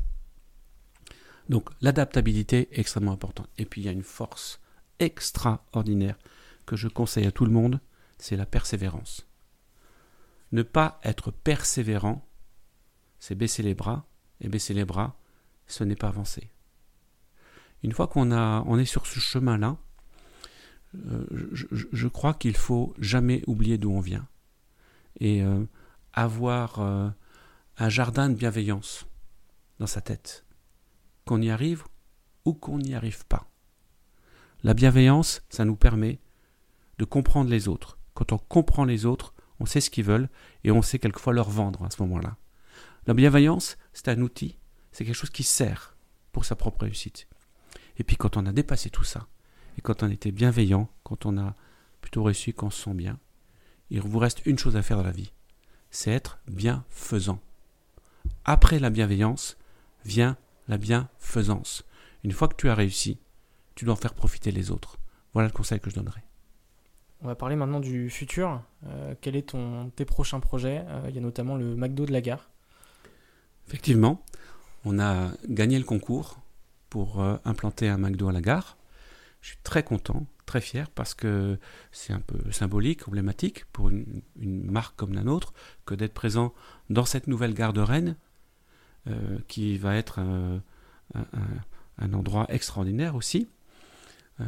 Donc 1.49 1.69
l'adaptabilité 1.81 2.69
est 2.71 2.79
extrêmement 2.79 3.13
importante. 3.13 3.49
Et 3.57 3.65
puis 3.65 3.81
il 3.81 3.85
y 3.85 3.89
a 3.89 3.93
une 3.93 4.03
force 4.03 4.59
extraordinaire 4.99 6.17
que 6.65 6.75
je 6.75 6.87
conseille 6.87 7.27
à 7.27 7.31
tout 7.31 7.45
le 7.45 7.51
monde, 7.51 7.79
c'est 8.17 8.35
la 8.35 8.45
persévérance. 8.45 9.27
Ne 10.51 10.63
pas 10.63 10.99
être 11.03 11.31
persévérant, 11.31 12.27
c'est 13.25 13.33
baisser 13.33 13.63
les 13.63 13.73
bras, 13.73 14.05
et 14.39 14.49
baisser 14.49 14.75
les 14.75 14.85
bras, 14.85 15.17
ce 15.65 15.83
n'est 15.83 15.95
pas 15.95 16.09
avancer. 16.09 16.51
Une 17.81 17.91
fois 17.91 18.05
qu'on 18.05 18.31
on 18.31 18.77
est 18.77 18.85
sur 18.85 19.07
ce 19.07 19.19
chemin-là, 19.19 19.77
euh, 20.93 21.25
je, 21.51 22.07
crois 22.07 22.35
qu'il 22.35 22.55
faut 22.55 22.93
jamais 22.99 23.41
oublier 23.47 23.79
d'où 23.79 23.89
on 23.89 23.99
vient 23.99 24.27
et 25.19 25.41
euh, 25.41 25.65
avoir 26.13 26.79
euh, 26.79 27.09
un 27.79 27.89
jardin 27.89 28.29
de 28.29 28.35
bienveillance 28.35 29.07
dans 29.79 29.87
sa 29.87 30.01
tête 30.01 30.45
qu'on 31.25 31.41
y 31.41 31.49
arrive 31.49 31.83
ou 32.45 32.53
qu'on 32.53 32.77
n'y 32.77 32.93
arrive 32.93 33.25
pas. 33.25 33.49
La 34.61 34.75
bienveillance, 34.75 35.41
ça 35.49 35.65
nous 35.65 35.75
permet 35.75 36.19
de 36.99 37.05
comprendre 37.05 37.49
les 37.49 37.67
autres. 37.69 37.97
Quand 38.13 38.33
on 38.33 38.37
comprend 38.37 38.85
les 38.85 39.07
autres, 39.07 39.33
on 39.59 39.65
sait 39.65 39.81
ce 39.81 39.89
qu'ils 39.89 40.05
veulent 40.05 40.29
et 40.63 40.69
on 40.69 40.83
sait 40.83 40.99
quelquefois 40.99 41.33
leur 41.33 41.49
vendre 41.49 41.85
à 41.85 41.89
ce 41.89 42.03
moment-là. 42.03 42.37
La 43.07 43.13
bienveillance, 43.13 43.77
c'est 43.93 44.07
un 44.07 44.19
outil, 44.21 44.57
c'est 44.91 45.05
quelque 45.05 45.13
chose 45.13 45.29
qui 45.29 45.43
sert 45.43 45.95
pour 46.31 46.43
sa 46.43 46.55
propre 46.55 46.81
réussite. 46.81 47.27
Et 47.97 48.03
puis 48.03 48.15
quand 48.15 48.35
on 48.35 48.47
a 48.47 48.51
dépassé 48.51 48.89
tout 48.89 49.03
ça, 49.03 49.27
et 49.77 49.81
quand 49.81 50.01
on 50.01 50.09
était 50.09 50.31
bienveillant, 50.31 50.89
quand 51.03 51.27
on 51.27 51.37
a 51.37 51.53
plutôt 52.01 52.23
réussi, 52.23 52.51
qu'on 52.53 52.71
se 52.71 52.81
sent 52.81 52.95
bien, 52.95 53.19
il 53.91 54.01
vous 54.01 54.17
reste 54.17 54.43
une 54.47 54.57
chose 54.57 54.75
à 54.75 54.81
faire 54.81 54.97
dans 54.97 55.03
la 55.03 55.11
vie, 55.11 55.33
c'est 55.91 56.09
être 56.09 56.39
bienfaisant. 56.47 57.39
Après 58.43 58.79
la 58.79 58.89
bienveillance 58.89 59.55
vient 60.03 60.35
la 60.67 60.77
bienfaisance. 60.79 61.85
Une 62.23 62.31
fois 62.31 62.47
que 62.47 62.55
tu 62.55 62.69
as 62.69 62.75
réussi, 62.75 63.19
tu 63.75 63.85
dois 63.85 63.93
en 63.93 63.97
faire 63.97 64.15
profiter 64.15 64.49
les 64.49 64.71
autres. 64.71 64.97
Voilà 65.33 65.47
le 65.47 65.53
conseil 65.53 65.79
que 65.79 65.91
je 65.91 65.95
donnerais. 65.95 66.23
On 67.21 67.27
va 67.27 67.35
parler 67.35 67.55
maintenant 67.55 67.79
du 67.79 68.09
futur. 68.09 68.63
Euh, 68.87 69.13
quel 69.21 69.35
est 69.35 69.49
ton, 69.49 69.91
tes 69.91 70.05
prochains 70.05 70.39
projets? 70.39 70.83
Euh, 70.87 71.05
Il 71.09 71.15
y 71.15 71.19
a 71.19 71.21
notamment 71.21 71.55
le 71.55 71.75
McDo 71.75 72.07
de 72.07 72.11
la 72.11 72.21
gare. 72.21 72.49
Effectivement, 73.67 74.23
on 74.83 74.99
a 74.99 75.31
gagné 75.47 75.77
le 75.77 75.85
concours 75.85 76.39
pour 76.89 77.21
euh, 77.21 77.37
implanter 77.45 77.89
un 77.89 77.97
McDo 77.97 78.29
à 78.29 78.31
la 78.31 78.41
gare. 78.41 78.77
Je 79.41 79.49
suis 79.49 79.57
très 79.63 79.83
content, 79.83 80.25
très 80.45 80.61
fier 80.61 80.89
parce 80.89 81.13
que 81.13 81.57
c'est 81.91 82.13
un 82.13 82.19
peu 82.19 82.51
symbolique, 82.51 83.07
emblématique 83.07 83.65
pour 83.65 83.89
une, 83.89 84.23
marque 84.37 84.95
comme 84.95 85.13
la 85.13 85.23
nôtre 85.23 85.53
que 85.85 85.95
d'être 85.95 86.13
présent 86.13 86.53
dans 86.89 87.05
cette 87.05 87.27
nouvelle 87.27 87.53
gare 87.53 87.73
de 87.73 87.81
Rennes 87.81 88.15
euh, 89.07 89.37
qui 89.47 89.77
va 89.77 89.95
être 89.95 90.19
un, 90.19 92.13
endroit 92.13 92.45
extraordinaire 92.49 93.15
aussi. 93.15 93.47
Euh, 94.41 94.43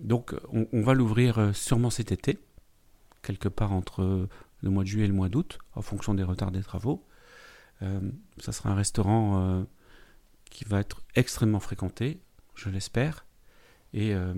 donc 0.00 0.34
on, 0.52 0.82
va 0.82 0.94
l'ouvrir 0.94 1.38
euh, 1.38 1.52
sûrement 1.52 1.90
cet 1.90 2.12
été, 2.12 2.38
quelque 3.22 3.48
part 3.48 3.72
entre 3.72 4.28
le 4.62 4.70
mois 4.70 4.82
de 4.82 4.88
juillet 4.88 5.04
et 5.04 5.08
le 5.08 5.14
mois 5.14 5.28
d'août, 5.28 5.58
en 5.74 5.82
fonction 5.82 6.14
des 6.14 6.22
retards 6.22 6.50
des 6.50 6.62
travaux. 6.62 7.04
Ça 8.38 8.52
sera 8.52 8.70
un 8.70 8.74
restaurant 8.74 9.64
qui 10.50 10.64
va 10.64 10.80
être 10.80 11.02
extrêmement 11.14 11.60
fréquenté, 11.60 12.20
je 12.54 12.68
l'espère. 12.68 13.24
Et 13.94 14.14
euh, 14.14 14.34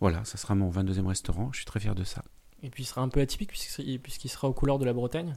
voilà, 0.00 0.24
ça 0.24 0.38
sera 0.38 0.54
mon 0.54 0.70
22e 0.70 1.06
restaurant. 1.06 1.50
Je 1.52 1.58
suis 1.58 1.66
très 1.66 1.80
fier 1.80 1.94
de 1.94 2.04
ça. 2.04 2.24
Et 2.62 2.70
puis 2.70 2.82
il 2.82 2.86
sera 2.86 3.02
un 3.02 3.08
peu 3.08 3.20
atypique 3.20 3.50
puisqu'il 3.50 4.30
sera 4.30 4.48
aux 4.48 4.52
couleurs 4.52 4.78
de 4.78 4.84
la 4.84 4.92
Bretagne? 4.92 5.36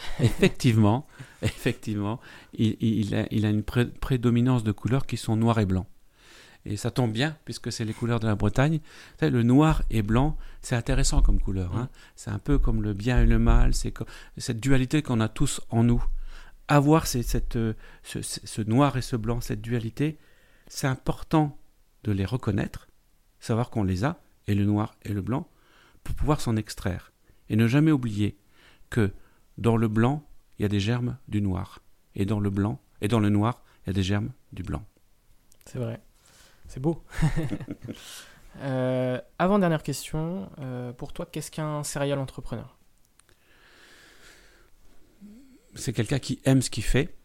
Effectivement, 0.20 1.06
effectivement, 1.42 2.20
il, 2.52 2.76
il 2.80 3.14
a, 3.14 3.26
il 3.30 3.46
a 3.46 3.50
une 3.50 3.62
pré- 3.62 3.86
prédominance 3.86 4.62
de 4.62 4.72
couleurs 4.72 5.06
qui 5.06 5.16
sont 5.16 5.36
noir 5.36 5.58
et 5.58 5.66
blanc. 5.66 5.86
Et 6.64 6.76
ça 6.76 6.90
tombe 6.90 7.12
bien, 7.12 7.36
puisque 7.46 7.72
c'est 7.72 7.84
les 7.86 7.94
couleurs 7.94 8.20
de 8.20 8.26
la 8.26 8.34
Bretagne. 8.34 8.80
Le 9.22 9.42
noir 9.42 9.82
et 9.90 10.02
blanc, 10.02 10.36
c'est 10.60 10.74
intéressant 10.76 11.22
comme 11.22 11.40
couleur. 11.40 11.74
hein. 11.76 11.88
C'est 12.14 12.30
un 12.30 12.38
peu 12.38 12.58
comme 12.58 12.82
le 12.82 12.92
bien 12.92 13.22
et 13.22 13.26
le 13.26 13.38
mal, 13.38 13.72
c'est 13.74 13.94
cette 14.36 14.60
dualité 14.60 15.00
qu'on 15.02 15.20
a 15.20 15.28
tous 15.28 15.60
en 15.70 15.82
nous. 15.84 16.04
Avoir 16.68 17.04
euh, 17.14 17.72
ce 18.02 18.62
noir 18.62 18.96
et 18.96 19.02
ce 19.02 19.16
blanc, 19.16 19.40
cette 19.40 19.60
dualité, 19.60 20.18
c'est 20.66 20.86
important 20.86 21.58
de 22.04 22.12
les 22.12 22.24
reconnaître, 22.24 22.88
savoir 23.40 23.70
qu'on 23.70 23.84
les 23.84 24.04
a, 24.04 24.20
et 24.46 24.54
le 24.54 24.64
noir 24.64 24.94
et 25.02 25.12
le 25.12 25.22
blanc, 25.22 25.48
pour 26.04 26.14
pouvoir 26.14 26.40
s'en 26.40 26.56
extraire. 26.56 27.12
Et 27.48 27.56
ne 27.56 27.66
jamais 27.66 27.92
oublier 27.92 28.38
que 28.90 29.12
dans 29.56 29.76
le 29.76 29.88
blanc, 29.88 30.28
il 30.58 30.62
y 30.62 30.64
a 30.64 30.68
des 30.68 30.80
germes 30.80 31.16
du 31.28 31.40
noir. 31.40 31.80
Et 32.14 32.26
dans 32.26 32.40
le 32.40 32.50
blanc, 32.50 32.80
et 33.00 33.08
dans 33.08 33.20
le 33.20 33.30
noir, 33.30 33.62
il 33.84 33.88
y 33.88 33.90
a 33.90 33.92
des 33.94 34.02
germes 34.02 34.32
du 34.52 34.62
blanc. 34.62 34.84
C'est 35.66 35.78
vrai. 35.78 36.00
C'est 36.66 36.80
beau. 36.80 37.02
Euh, 38.62 39.20
avant 39.38 39.60
dernière 39.60 39.84
question, 39.84 40.50
euh, 40.58 40.92
pour 40.92 41.12
toi, 41.12 41.26
qu'est-ce 41.30 41.50
qu'un 41.50 41.84
serial 41.84 42.18
entrepreneur? 42.18 42.77
C'est 45.78 45.92
quelqu'un 45.92 46.18
qui 46.18 46.40
aime 46.44 46.60
ce 46.60 46.70
qu'il 46.70 46.82
fait. 46.84 47.16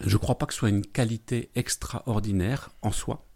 Je 0.00 0.14
ne 0.14 0.18
crois 0.18 0.38
pas 0.38 0.46
que 0.46 0.54
ce 0.54 0.60
soit 0.60 0.70
une 0.70 0.86
qualité 0.86 1.50
extraordinaire 1.54 2.70
en 2.82 2.90
soi. 2.90 3.26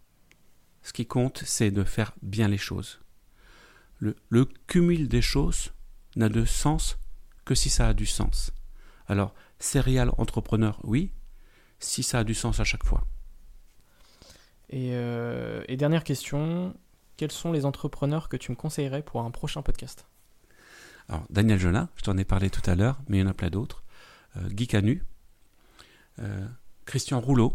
Ce 0.81 0.93
qui 0.93 1.05
compte, 1.05 1.43
c'est 1.45 1.71
de 1.71 1.83
faire 1.83 2.13
bien 2.21 2.47
les 2.47 2.57
choses. 2.57 2.99
Le, 3.99 4.15
le 4.29 4.45
cumul 4.67 5.07
des 5.07 5.21
choses 5.21 5.73
n'a 6.15 6.29
de 6.29 6.43
sens 6.45 6.97
que 7.45 7.55
si 7.55 7.69
ça 7.69 7.87
a 7.87 7.93
du 7.93 8.05
sens. 8.05 8.51
Alors, 9.07 9.33
serial 9.59 10.11
entrepreneur, 10.17 10.79
oui, 10.83 11.11
si 11.79 12.01
ça 12.03 12.19
a 12.19 12.23
du 12.23 12.33
sens 12.33 12.59
à 12.59 12.63
chaque 12.63 12.83
fois. 12.83 13.05
et, 14.69 14.91
euh, 14.93 15.63
et 15.67 15.77
dernière 15.77 16.03
question, 16.03 16.75
quels 17.17 17.31
sont 17.31 17.51
les 17.51 17.65
entrepreneurs 17.65 18.27
que 18.27 18.37
tu 18.37 18.51
me 18.51 18.55
conseillerais 18.55 19.03
pour 19.03 19.21
un 19.21 19.31
prochain 19.31 19.61
podcast? 19.61 20.07
Alors, 21.07 21.25
Daniel 21.29 21.59
Jonas, 21.59 21.89
je 21.95 22.01
t'en 22.01 22.17
ai 22.17 22.25
parlé 22.25 22.49
tout 22.49 22.67
à 22.69 22.75
l'heure, 22.75 22.99
mais 23.07 23.17
il 23.17 23.21
y 23.21 23.23
en 23.23 23.29
a 23.29 23.33
plein 23.33 23.51
d'autres. 23.51 23.83
Euh, 24.37 24.49
Guy 24.49 24.67
Canu, 24.67 25.03
euh, 26.19 26.47
Christian 26.85 27.19
Rouleau, 27.19 27.53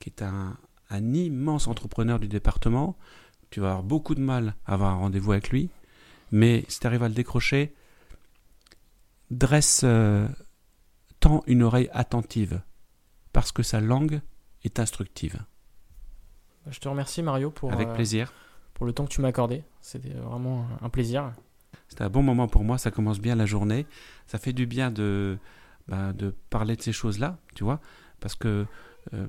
qui 0.00 0.10
est 0.10 0.22
un, 0.22 0.56
un 0.90 1.12
immense 1.14 1.66
entrepreneur 1.66 2.18
du 2.18 2.28
département. 2.28 2.96
Tu 3.50 3.60
vas 3.60 3.70
avoir 3.70 3.82
beaucoup 3.82 4.14
de 4.14 4.20
mal 4.20 4.54
à 4.66 4.74
avoir 4.74 4.90
un 4.90 4.96
rendez-vous 4.96 5.32
avec 5.32 5.50
lui, 5.50 5.70
mais 6.32 6.64
si 6.68 6.80
tu 6.80 6.86
arrives 6.86 7.02
à 7.02 7.08
le 7.08 7.14
décrocher, 7.14 7.74
dresse, 9.30 9.82
euh, 9.84 10.28
tend 11.20 11.42
une 11.46 11.62
oreille 11.62 11.88
attentive, 11.92 12.60
parce 13.32 13.52
que 13.52 13.62
sa 13.62 13.80
langue 13.80 14.20
est 14.64 14.78
instructive. 14.78 15.38
Je 16.68 16.78
te 16.80 16.88
remercie 16.88 17.22
Mario 17.22 17.50
pour, 17.50 17.72
Avec 17.72 17.88
euh, 17.88 17.94
plaisir. 17.94 18.32
pour 18.74 18.86
le 18.86 18.92
temps 18.92 19.04
que 19.04 19.10
tu 19.10 19.20
m'as 19.20 19.28
accordé. 19.28 19.62
C'était 19.80 20.10
vraiment 20.10 20.66
un 20.82 20.88
plaisir. 20.88 21.32
C'était 21.88 22.02
un 22.02 22.10
bon 22.10 22.22
moment 22.22 22.48
pour 22.48 22.64
moi, 22.64 22.78
ça 22.78 22.90
commence 22.90 23.20
bien 23.20 23.36
la 23.36 23.46
journée. 23.46 23.86
Ça 24.26 24.38
fait 24.38 24.52
du 24.52 24.66
bien 24.66 24.90
de, 24.90 25.38
bah, 25.88 26.12
de 26.12 26.34
parler 26.50 26.76
de 26.76 26.82
ces 26.82 26.92
choses-là, 26.92 27.38
tu 27.54 27.64
vois, 27.64 27.80
parce 28.20 28.34
que 28.34 28.66
euh, 29.14 29.26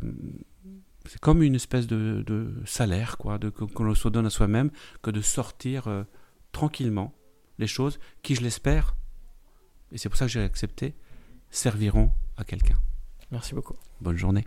c'est 1.06 1.20
comme 1.20 1.42
une 1.42 1.56
espèce 1.56 1.88
de, 1.88 2.24
de 2.26 2.54
salaire, 2.66 3.18
quoi, 3.18 3.38
de, 3.38 3.50
qu'on 3.50 3.68
qu'on 3.68 3.96
se 3.96 4.08
donne 4.10 4.26
à 4.26 4.30
soi-même, 4.30 4.72
que 5.02 5.12
de 5.12 5.22
sortir 5.22 5.88
euh, 5.88 6.04
tranquillement 6.52 7.14
les 7.60 7.68
choses 7.68 8.00
qui, 8.24 8.36
je 8.36 8.42
l'espère, 8.42 8.96
et 9.92 9.98
c'est 9.98 10.10
pour 10.10 10.18
ça 10.18 10.26
que 10.26 10.32
j'ai 10.32 10.42
accepté, 10.42 10.96
serviront 11.50 12.12
à 12.38 12.44
quelqu'un. 12.44 12.78
Merci 13.32 13.56
beaucoup. 13.56 13.76
Bonne 14.02 14.18
journée. 14.18 14.46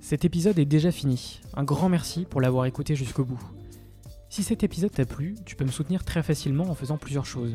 Cet 0.00 0.24
épisode 0.24 0.58
est 0.58 0.66
déjà 0.66 0.92
fini. 0.92 1.40
Un 1.54 1.64
grand 1.64 1.88
merci 1.88 2.26
pour 2.26 2.40
l'avoir 2.40 2.66
écouté 2.66 2.94
jusqu'au 2.94 3.24
bout. 3.24 3.40
Si 4.28 4.42
cet 4.42 4.62
épisode 4.62 4.90
t'a 4.90 5.06
plu, 5.06 5.36
tu 5.46 5.56
peux 5.56 5.64
me 5.64 5.70
soutenir 5.70 6.04
très 6.04 6.22
facilement 6.22 6.68
en 6.68 6.74
faisant 6.74 6.98
plusieurs 6.98 7.24
choses. 7.24 7.54